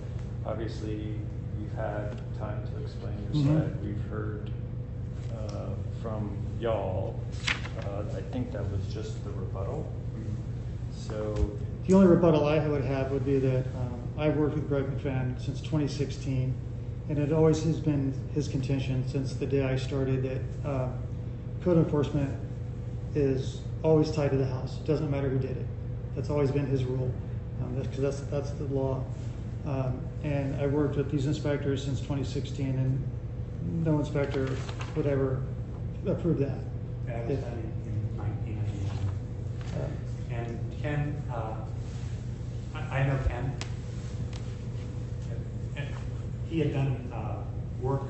[0.46, 1.16] Obviously,
[1.58, 3.62] we've had time to explain your Mhm.
[3.62, 3.84] side.
[3.84, 4.50] We've heard,
[5.34, 5.70] uh,
[6.02, 7.20] from y'all.
[7.86, 9.88] Uh, I think that was just the rebuttal.
[10.92, 11.50] So,
[11.88, 15.44] The only rebuttal I would have would be that um, I've worked with Greg McFadden
[15.44, 16.54] since 2016,
[17.08, 20.90] and it always has been his contention since the day I started that uh,
[21.64, 22.38] code enforcement
[23.16, 24.78] is always tied to the house.
[24.78, 25.66] It doesn't matter who did it.
[26.16, 27.12] That's always been his rule,
[27.62, 29.04] um, that's, because that's, that's the law.
[29.66, 34.50] Um, And I've worked with these inspectors since 2016, and no inspector
[34.98, 35.42] would ever
[36.06, 36.60] approve that.
[37.08, 39.82] That was If- in, in nineteen ninety-nine.
[39.82, 41.56] uh, And Ken, uh,
[42.76, 43.54] I, I know Ken.
[46.50, 47.44] He had done, uh,
[47.82, 48.04] work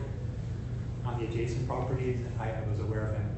[1.06, 3.30] on the adjacent properties, and I was aware of him.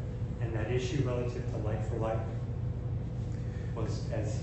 [0.42, 2.20] And that issue relative to like for like
[3.76, 4.42] was, as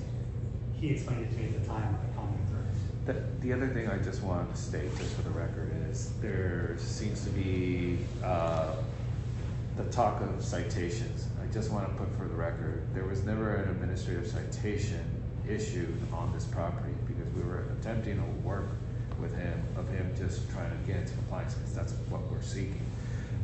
[0.80, 2.78] he explained it to me at the time, a common occurrence.
[3.06, 6.76] The, the other thing I just want to state, just for the record, is there
[6.78, 8.74] seems to be, uh,
[9.78, 11.28] the talk of citations.
[11.40, 15.04] I just want to put for the record, there was never an administrative citation
[15.48, 18.66] issued on this property because we were attempting to work
[19.20, 22.80] with him, of him just trying to get into compliance, because that's what we're seeking.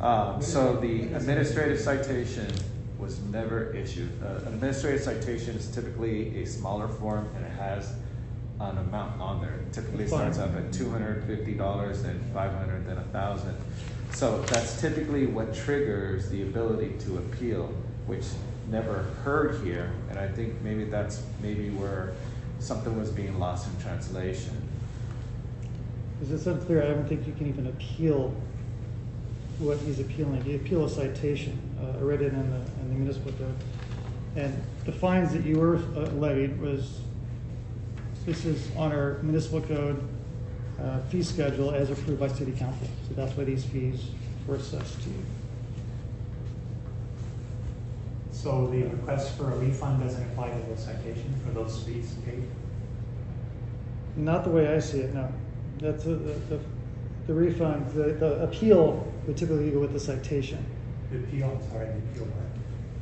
[0.01, 2.53] Um, so the administrative citation
[2.99, 4.11] was never issued.
[4.23, 7.93] Uh, an administrative citation is typically a smaller form and it has
[8.61, 9.61] an amount on there.
[9.73, 13.57] Typically starts off at two hundred fifty dollars, then five hundred, then a thousand.
[14.13, 17.73] So that's typically what triggers the ability to appeal,
[18.07, 18.25] which
[18.71, 22.15] never occurred here, and I think maybe that's maybe where
[22.61, 24.57] something was being lost in translation.
[26.15, 28.35] Because it's unclear, I don't think you can even appeal
[29.59, 30.45] what he's appealing.
[30.47, 31.59] You appeal a citation.
[31.81, 33.55] Uh, I read it in the, in the municipal code.
[34.37, 37.01] And the fines that you were uh, levied was,
[38.27, 40.03] this is on our municipal code
[40.81, 42.89] uh, fee schedule as approved by city council.
[43.09, 44.11] So that's why these fees
[44.47, 45.25] were assessed to you.
[48.33, 52.45] So the request for a refund doesn't apply to those citations for those fees paid?
[54.17, 55.33] Not the way I see it, no.
[55.79, 56.61] That's, a- the,
[57.27, 60.65] the, refund, the, the appeal would typically go with the citation.
[61.11, 62.49] The appeal, sorry, the appeal part.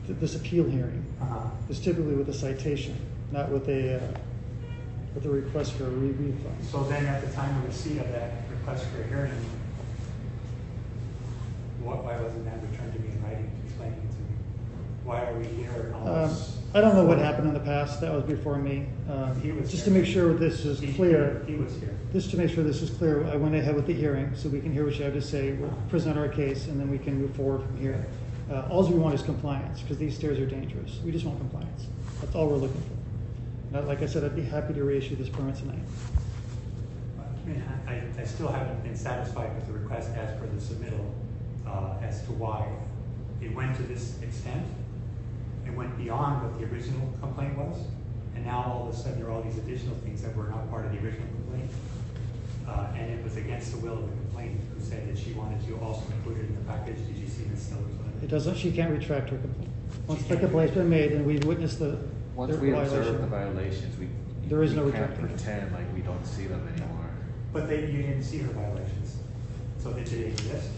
[0.06, 1.48] Th- This appeal hearing Uh-huh.
[1.68, 2.96] is typically with a citation,
[3.30, 4.00] not with a, uh,
[5.14, 6.56] with a request for a re- refund.
[6.70, 9.32] So then at the time of receipt of that request for a hearing,
[11.82, 14.32] what, why wasn't that returned to me in writing, explaining to me?
[15.04, 16.30] Why are we here Um?
[16.74, 18.86] I don't know what happened in the past, that was before me.
[19.10, 20.00] Um, He was Just to here.
[20.02, 21.94] make sure this is He- clear, He was here.
[22.14, 24.58] just to make sure this is clear, I went ahead with the hearing, so we
[24.60, 27.20] can hear what you have to say, we'll present our case, and then we can
[27.20, 28.06] move forward from here.
[28.50, 30.98] Uh, Alls we want is compliance, because these stairs are dangerous.
[31.04, 31.86] We just want compliance.
[32.22, 33.74] That's all we're looking for.
[33.76, 35.78] Now, Like I said, I'd be happy to reissue this permit tonight.
[37.20, 41.04] I mean, I, I still haven't been satisfied with the request as per the submittal,
[41.66, 42.66] uh, as to why
[43.42, 44.62] it went to this extent.
[45.66, 47.77] It went beyond what the original complaint was,
[48.35, 50.68] and now all of a sudden there are all these additional things that were not
[50.70, 51.70] part of the original complaint.
[52.68, 55.64] Uh, and it was against the will of the complainant, who said that she wanted
[55.66, 56.96] to also include it in the package.
[56.96, 57.62] Did you see Ms.
[57.62, 58.22] Stiller's letter?
[58.22, 59.70] It doesn't, she can't retract her complaint.
[60.07, 61.98] Once the complaint's been made and we've witnessed the
[62.35, 63.20] Once the we observe violation.
[63.20, 64.09] the violations, we
[64.48, 67.11] There is we no can't retracting pretend like we don't see them anymore.
[67.53, 69.16] But they, you didn't see her violations,
[69.79, 70.68] so did they exist?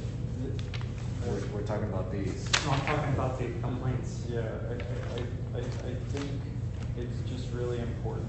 [1.26, 2.48] We're, we're talking about these.
[2.64, 4.24] No, I'm talking about the complaints.
[4.28, 5.60] Yeah, I, I, I, I
[5.90, 6.30] I think
[6.96, 8.26] it's just really important,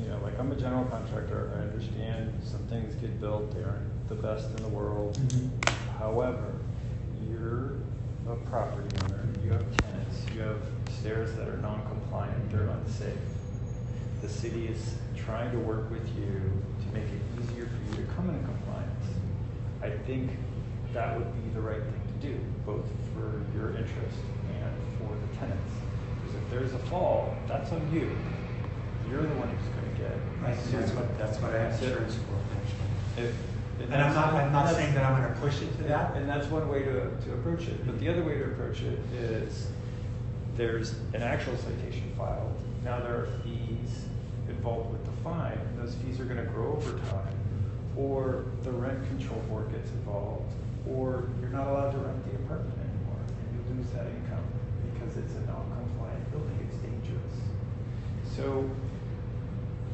[0.00, 4.08] you know, like I'm a general contractor, I understand some things get built, they aren't
[4.08, 5.18] the best in the world.
[5.18, 5.50] Mhm.
[5.98, 6.54] However,
[7.28, 7.72] you're
[8.30, 10.60] a property owner, you have tenants, you have
[11.00, 13.18] stairs that are non-compliant, they're unsafe.
[14.22, 16.40] The city is trying to work with you
[16.80, 19.04] to make it easier for you to come into compliance.
[19.82, 20.30] I think
[20.94, 24.18] that would be the right thing to do, both for your interest
[24.60, 25.72] and for the tenants.
[26.22, 28.10] Because if there's a fall, that's on you.
[29.10, 32.36] You're the one who's gonna get Right, that's what, that's what I have insurance for,
[32.56, 33.24] actually.
[33.28, 36.16] If- And I'm not, I'm not that's- saying that I'm gonna push it to that.
[36.16, 36.92] and that's one way to,
[37.24, 39.68] to approach it, but the other way to approach it is,
[40.56, 42.54] there's an actual citation filed,
[42.84, 44.04] now there are fees
[44.48, 47.34] involved with the fine, those fees are gonna grow over time.
[47.96, 50.52] Or the rent control board gets involved,
[50.90, 54.44] or you're not allowed to rent the apartment anymore, and you lose that income,
[54.92, 57.34] because it's a non-compliant building, it's dangerous.
[58.36, 58.68] So,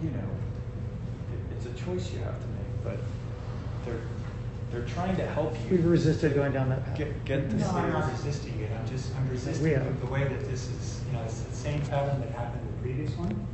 [0.02, 0.30] you know,
[1.32, 2.98] it, it's a choice you have to make, but
[3.84, 4.00] they're,
[4.70, 5.76] they're trying to help you.
[5.78, 6.98] We've resisted going down that path.
[6.98, 10.24] Get, get the No, I'm not resisting it, I'm just, I'm resisting the- the way
[10.24, 13.46] that this is, you know, it's the same pattern that happened in the previous one.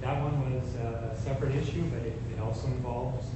[0.00, 3.26] That one was uh, a separate issue, but it, it also involves,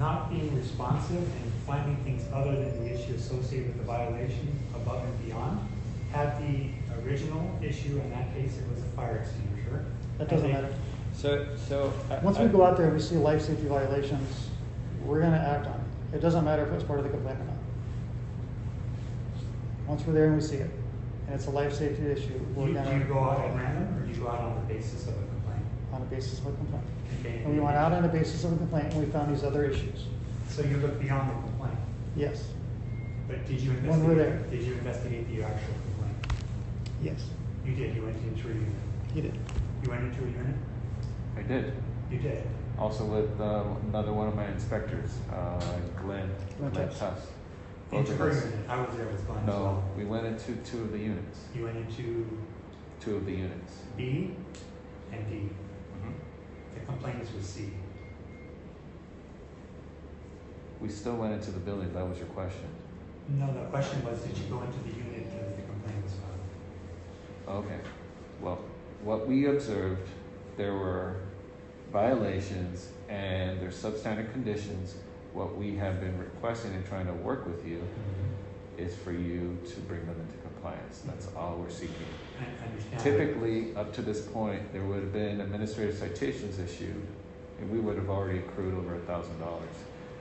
[0.00, 5.04] not being responsive and finding things other than the issue associated with the violation above
[5.04, 5.60] and beyond.
[6.10, 6.70] Had the
[7.04, 9.84] original issue, in that case, it was a fire extinguisher.
[10.18, 10.74] That doesn't they- matter.
[11.12, 11.92] So, so.
[12.10, 14.48] I- Once we I- go out there and we see life safety violations,
[15.04, 16.16] we're gonna act on it.
[16.16, 17.54] It doesn't matter if it's part of the complaint or not.
[19.86, 20.70] Once we're there and we see it,
[21.26, 22.90] and it's a life safety issue, Do we're you, gonna.
[22.90, 25.08] do you go out at random, or do you go out on the basis of
[25.10, 25.29] a complaint?
[25.92, 26.84] On the basis of a complaint.
[27.20, 27.42] Okay.
[27.44, 29.64] And we went out on the basis of a complaint and we found these other
[29.64, 30.06] issues.
[30.48, 31.78] So you looked beyond the complaint,
[32.16, 32.48] Yes,
[33.28, 34.26] but did you When we're there.
[34.34, 36.42] investigate, did you investigate the actual complaint?
[37.02, 37.26] yes,
[37.64, 38.68] You did, you went into a unit.
[39.14, 39.38] he did.
[39.84, 40.56] You went into a unit?
[41.36, 41.72] I did.
[42.10, 42.44] You did.
[42.78, 45.58] Also with uh, another one of my inspectors, uh,
[46.00, 46.98] Glenn, Glenn Glenn Tuss.
[46.98, 47.18] Tuss.
[47.90, 48.44] Both Into of her us.
[48.44, 49.84] unit, I was there with Glenn as No, well.
[49.96, 52.26] we went into two of the units, You went into
[53.00, 53.72] two of the units.
[53.96, 54.32] B
[55.12, 55.48] and D.
[56.74, 57.70] The complaint is with C.
[60.80, 62.68] We still went into the building, that was your question.
[63.28, 67.64] No, the question was, did you go into the unit that the complaint was filed?
[67.64, 67.80] Okay,
[68.40, 68.58] well,
[69.02, 70.08] what we observed,
[70.56, 71.20] there were
[71.92, 74.94] violations and there's substandard conditions.
[75.32, 78.82] What we have been requesting and trying to work with you mm-hmm.
[78.82, 81.02] is for you to bring them into compliance.
[81.06, 81.94] That's all we're seeking.
[82.40, 83.00] I understand.
[83.02, 87.06] Typically, up to this point, there would have been administrative citations issued,
[87.60, 89.74] and we would have already accrued over a thousand dollars.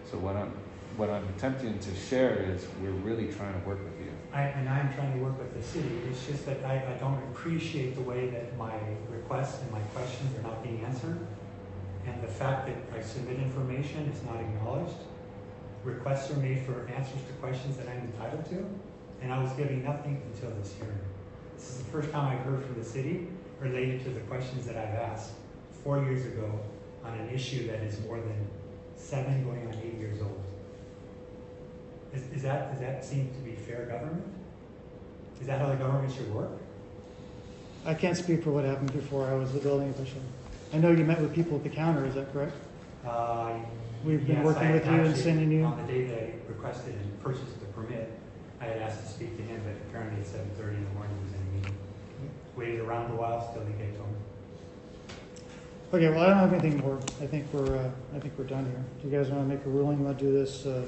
[0.10, 0.52] So what I'm
[0.98, 4.12] what I'm attempting to share is we're really trying to work with you.
[4.34, 7.18] I, and I'm trying to work with the city, it's just that I, I don't
[7.32, 8.74] appreciate the way that my
[9.10, 11.20] requests and my questions are not being answered.
[12.06, 14.98] And the fact that I submit information is not acknowledged.
[15.84, 18.66] Requests are made for answers to questions that I'm entitled to,
[19.22, 21.00] and I was getting nothing until this hearing.
[21.60, 23.28] This is the first time I've heard from the city
[23.60, 25.32] related to the questions that I've asked
[25.84, 26.58] four years ago
[27.04, 28.48] on an issue that is more than
[28.96, 30.42] seven going on eight years old.
[32.14, 34.24] Is, is that, does that seem to be fair government?
[35.42, 36.50] Is that how the government should work?
[37.86, 40.22] I can't speak for what happened before I was the building official.
[40.74, 42.54] I know you met with people at the counter, is that correct?
[43.06, 43.54] Uh,
[44.04, 46.20] We've been yes, working I with you and actually, sending you- On the day that
[46.24, 48.10] I requested and purchased the permit,
[48.62, 51.16] I had asked to speak to him, but apparently at seven thirty in the morning
[51.18, 51.39] he was in a meeting.
[52.60, 54.16] Waited around a while, still didn't get to him.
[55.94, 57.00] Okay, well, I don't have anything more.
[57.22, 58.84] I think we're, uh, I think we're done here.
[59.02, 60.04] Do you guys want to make a ruling?
[60.04, 60.84] Want to do this, uh,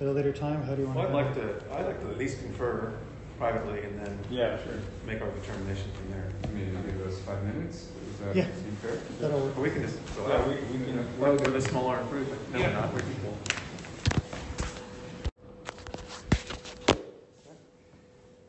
[0.00, 0.62] at a later time?
[0.62, 1.12] How do you want Well, to?
[1.18, 2.94] I'd like to, I'd like to at least confer
[3.36, 4.72] privately and then Yeah, sure.
[5.06, 6.28] make our determination from there.
[6.54, 8.44] Maybe give us five minutes, does that Yeah.
[8.46, 8.96] seem fair?
[9.20, 9.54] That'll work.
[9.54, 10.48] But we can just go Yeah, out.
[10.48, 12.40] we, we can, Well, with a smaller improvement.
[12.54, 12.72] No, Yeah.
[12.72, 13.36] not, we're equal.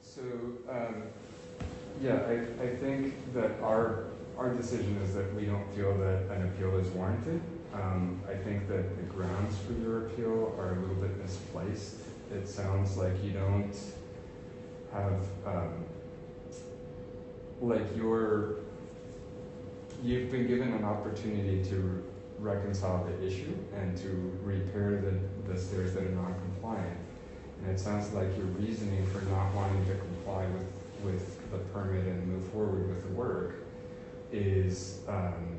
[0.02, 0.22] So,
[0.70, 1.04] um,
[2.02, 4.06] yeah, I, I think that our,
[4.38, 7.42] our decision is that we don't feel that an appeal is warranted.
[7.74, 11.96] Um, I think that the grounds for your appeal are a little bit misplaced.
[12.34, 13.76] It sounds like you don't
[14.94, 15.86] have, um,
[17.62, 18.58] like you're,
[20.04, 22.04] you've been given an opportunity to
[22.40, 26.98] reconcile the issue and to repair the, the stairs that are non-compliant.
[27.62, 32.06] And it sounds like your reasoning for not wanting to comply with, with the permit
[32.06, 33.56] and move forward with the work
[34.32, 35.58] is um,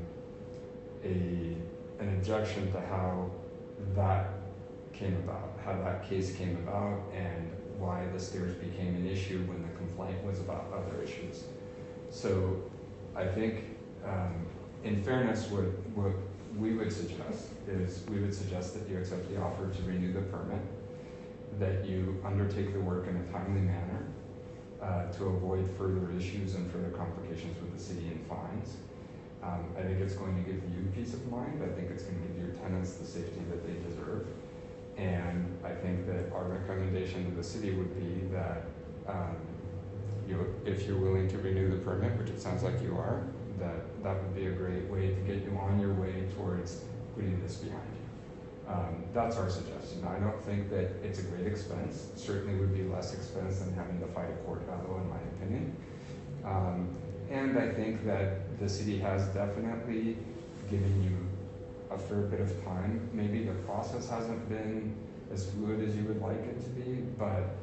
[1.03, 1.55] a,
[1.99, 3.29] an objection to how
[3.95, 4.31] that
[4.93, 9.61] came about, how that case came about, and why the stairs became an issue when
[9.61, 11.45] the complaint was about other issues.
[12.09, 12.61] So
[13.15, 14.45] I think, um,
[14.83, 15.65] in fairness, what,
[15.95, 16.13] what
[16.57, 20.21] we would suggest is we would suggest that you accept the offer to renew the
[20.21, 20.61] permit
[21.59, 24.05] that you undertake the work in a timely manner
[24.81, 28.77] uh, to avoid further issues and further complications with the city and fines.
[29.43, 31.61] Um, I think it's going to give you peace of mind.
[31.63, 34.27] I think it's going to give your tenants the safety that they deserve.
[34.97, 38.63] And I think that our recommendation to the city would be that
[39.07, 39.37] um,
[40.27, 43.23] you, if you're willing to renew the permit, which it sounds like you are,
[43.59, 46.81] that that would be a great way to get you on your way towards
[47.15, 47.98] putting this behind you.
[48.69, 50.05] Um, that's our suggestion.
[50.05, 52.09] I don't think that it's a great expense.
[52.13, 55.17] It certainly would be less expense than having to fight a court battle, in my
[55.35, 55.75] opinion.
[56.45, 56.95] Um,
[57.31, 60.17] and I think that the city has definitely
[60.69, 61.17] given you
[61.89, 63.09] a fair bit of time.
[63.11, 64.95] Maybe the process hasn't been
[65.33, 67.55] as fluid as you would like it to be, but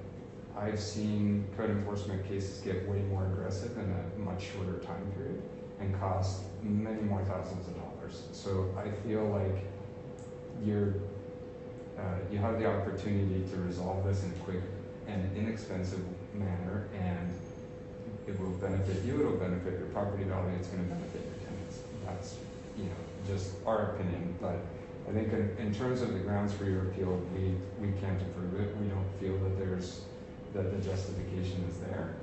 [0.59, 5.41] I've seen code enforcement cases get way more aggressive in a much shorter time period
[5.79, 8.25] and cost many more thousands of dollars.
[8.33, 9.65] So I feel like
[10.65, 10.95] you're,
[11.99, 14.63] uh, you have the opportunity to resolve this in a quick
[15.07, 16.01] and inexpensive
[16.35, 17.33] manner, and
[18.27, 21.79] it will benefit you, it'll benefit your property value, it's gonna benefit your tenants.
[22.05, 22.37] That's,
[22.77, 24.59] you know, just our opinion, but
[25.09, 28.61] I think in, in terms of the grounds for your appeal, we, we can't approve
[28.61, 28.77] it.
[28.77, 30.01] We don't feel that there's,
[30.53, 32.17] that the justification is there.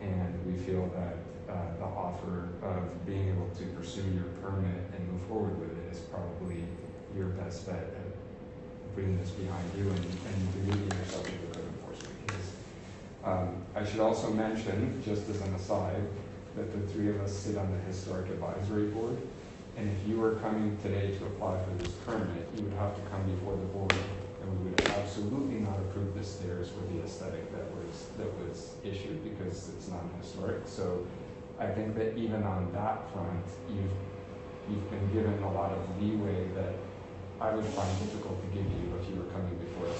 [0.00, 1.16] And we feel that,
[1.52, 5.92] uh, the offer of being able to pursue your permit and move forward with it
[5.92, 6.64] is probably
[7.16, 11.68] your best bet at putting this behind you and, and relieving yourself of the code
[11.68, 12.52] enforcement case.
[13.24, 16.02] Um, I should also mention, just as an aside,
[16.56, 19.16] that the three of us sit on the Historic Advisory Board.
[19.76, 23.00] And if you were coming today to apply for this permit, you would have to
[23.10, 23.94] come before the board
[24.42, 28.74] and we would absolutely not approve the stairs with the aesthetic that was, that was
[28.84, 30.62] issued because it's not historic.
[30.66, 31.06] So
[31.58, 33.92] I think that even on that front, you've,
[34.68, 36.74] you've been given a lot of leeway that
[37.42, 39.98] I would find difficult to give you if you were coming before us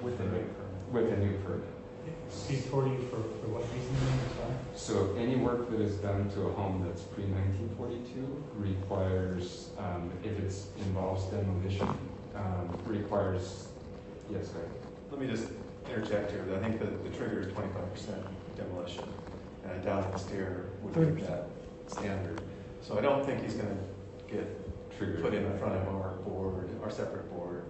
[0.00, 0.44] with a new,
[0.92, 1.66] with a new permit.
[2.30, 4.54] Speak for you for, for what reason, I'm sorry?
[4.76, 10.12] So any work that is done to a home that's pre nineteen forty-two requires, um,
[10.22, 10.54] if it
[10.86, 11.88] involves demolition,
[12.36, 13.68] um, requires,
[14.30, 14.70] yes, go ahead.
[15.10, 15.48] Let me just
[15.88, 16.44] interject here.
[16.54, 18.22] I think that the trigger is twenty-five percent
[18.56, 19.04] demolition.
[19.64, 21.26] And I doubt the stair would meet 30%.
[21.28, 21.48] that
[21.86, 22.40] standard.
[22.82, 23.76] So I don't think he's gonna
[24.30, 24.44] get
[24.98, 25.22] Triggered.
[25.22, 27.64] put in front of our board, our separate board,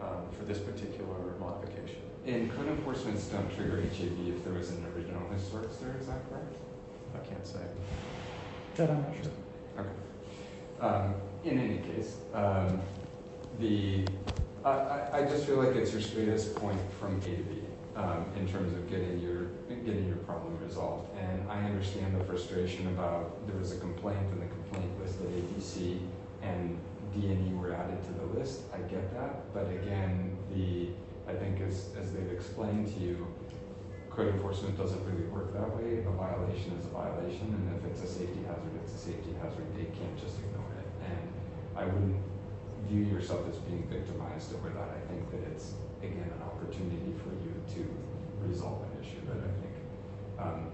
[0.00, 2.00] um, for this particular modification.
[2.26, 6.28] And code enforcements don't trigger HAB if there was an original historic stair, is that
[6.28, 6.56] correct?
[7.14, 7.60] I can't say.
[8.76, 9.32] That I'm not sure.
[9.78, 9.88] Okay.
[10.80, 12.80] Um, in any case, um,
[13.58, 14.04] the,
[14.64, 17.62] I, I, I just feel like it's your straightest point from A to B,
[17.96, 19.46] um, in terms of getting your,
[19.84, 21.08] getting your problem resolved.
[21.18, 25.44] And I understand the frustration about, there was a complaint and the complaint was listed
[25.54, 25.98] ABC
[26.42, 26.78] and
[27.14, 29.52] D and E were added to the list, I get that.
[29.54, 30.88] But again, the,
[31.30, 33.26] I think as, as they've explained to you,
[34.10, 36.04] code enforcement doesn't really work that way.
[36.04, 39.64] A violation is a violation, and if it's a safety hazard, it's a safety hazard.
[39.76, 40.88] They can't just ignore it.
[41.08, 41.32] And
[41.76, 42.20] I wouldn't
[42.88, 44.88] view yourself as being victimized over that.
[44.90, 45.72] I think that it's,
[46.02, 47.88] again, an opportunity for you to
[48.46, 49.74] resolve an issue that I think
[50.38, 50.70] um,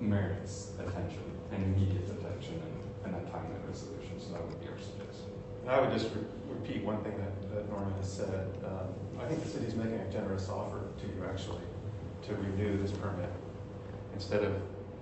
[0.00, 4.18] merits attention and immediate attention and, and a timely resolution.
[4.18, 5.30] So that would be our suggestion.
[5.62, 8.50] And I would just re- repeat one thing that, that Norman has said.
[8.66, 8.90] Um,
[9.20, 11.62] I think the city's making a generous offer to you actually,
[12.26, 13.30] to renew this permit,
[14.14, 14.52] instead of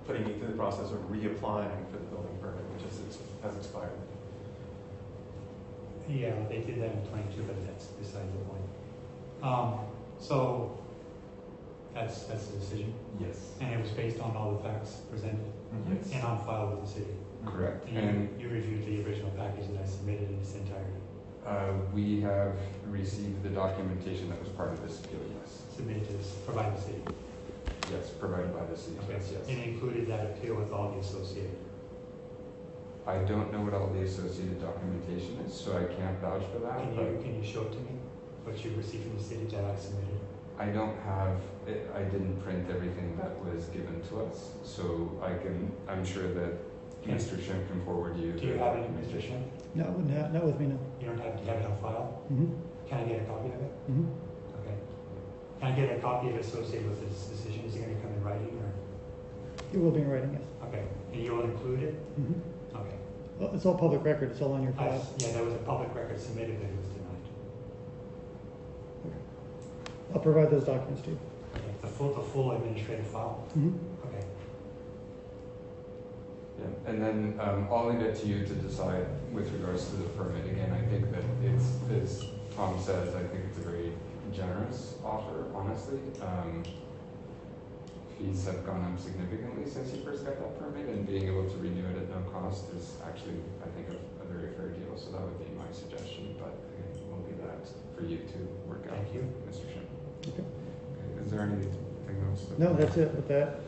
[0.06, 3.90] putting you through the process of reapplying for the building permit, which is, has expired.
[6.08, 8.62] Yeah, they did that in twenty-two, but that's beside the point.
[9.42, 9.80] Um,
[10.18, 10.78] so,
[11.94, 13.52] that's, that's the decision, Yes.
[13.60, 15.40] and it was based on all the facts presented
[15.90, 16.10] Yes.
[16.12, 17.14] and on file with the city.
[17.46, 17.86] Correct.
[17.88, 20.90] And And you, you reviewed the original package that I submitted in its entirety,
[21.46, 22.54] uh, we have
[22.88, 25.62] received the documentation that was part of this appeal, yes.
[25.76, 27.02] submitted to, this- provided the city.
[27.90, 29.12] Yes, provided by the city, Okay.
[29.14, 29.48] yes, yes.
[29.48, 31.58] And included that appeal with all the associated.
[33.06, 36.78] I don't know what all the associated documentation is, so I can't vouch for that,
[36.80, 37.92] Can you, can you show it to me,
[38.44, 40.20] what you received from the city that I submitted?
[40.58, 41.36] I don't have,
[41.66, 46.32] it- I didn't print everything that was given to us, so I can, I'm sure
[46.32, 46.52] that.
[47.06, 47.44] Mr.
[47.44, 48.32] Shem can forward you.
[48.32, 49.20] Do you have it, Mr.
[49.20, 49.20] documentation.
[49.20, 49.50] Shin?
[49.74, 50.78] No, not, not with me, no.
[51.00, 52.22] You don't have, do you have it on file?
[52.32, 53.72] Mm-hmm, Can I get a copy of it?
[53.90, 54.60] mm-hmm.
[54.60, 54.74] Okay.
[55.60, 57.64] Can I get a copy of it associated with this decision?
[57.66, 58.72] Is it gonna come in writing or?
[59.72, 60.42] It will be in writing, yes.
[60.68, 62.20] Okay, and you will include it?
[62.20, 62.76] Mm-hmm.
[62.78, 62.96] Okay.
[63.38, 65.06] Well, it's all public record, it's all on your I- file.
[65.18, 67.26] Yeah, there was a public record submitted, that it was denied.
[69.06, 69.16] Okay.
[70.14, 71.18] I'll provide those documents to you.
[71.54, 73.44] Okay, the full, the full administrative file?
[73.58, 73.76] Mm-hmm.
[76.86, 76.96] Okay.
[76.96, 80.04] Yeah, and then um, I'll leave it to you to decide with regards to the
[80.10, 80.44] permit.
[80.46, 82.26] Again, I think that it's, as
[82.56, 83.92] Tom says, I think it's a very
[84.32, 85.98] generous offer, honestly.
[86.22, 86.62] Um,
[88.18, 91.56] Fees have gone up significantly since you first got that permit, and being able to
[91.58, 94.96] renew it at no cost is actually, I think, a, a very fair deal.
[94.96, 97.66] So that would be my suggestion, but again, we'll leave that
[97.96, 98.38] for you to
[98.70, 98.98] work out.
[99.02, 99.26] Thank you.
[99.50, 99.66] Mr.
[99.66, 99.82] Shin.
[100.28, 100.44] Okay.
[100.46, 101.74] Okay, Is there anything
[102.30, 102.44] else?
[102.44, 103.58] that- No, that's it with that.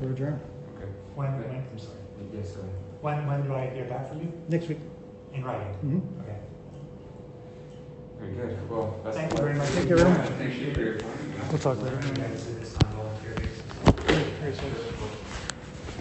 [0.00, 0.40] We're adjourned.
[0.78, 0.86] Okay.
[1.16, 1.98] When, when, I'm sorry.
[2.34, 2.74] Yes, go ahead.
[3.00, 4.32] When, when do I hear back from you?
[4.48, 4.78] Next week.
[5.32, 5.66] In writing?
[5.84, 6.20] Mm-hmm.
[6.20, 6.36] Okay.
[8.18, 8.70] Very good.
[8.70, 9.68] Well, best Thank of you very much.
[9.68, 10.28] Thank you very much.
[10.28, 11.10] Thank you for your time.
[11.48, 11.96] We'll talk later.
[11.96, 13.62] You guys do this on volunteer basis?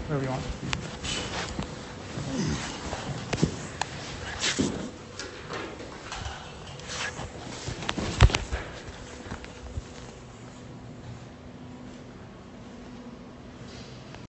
[0.08, 0.44] Wherever you want.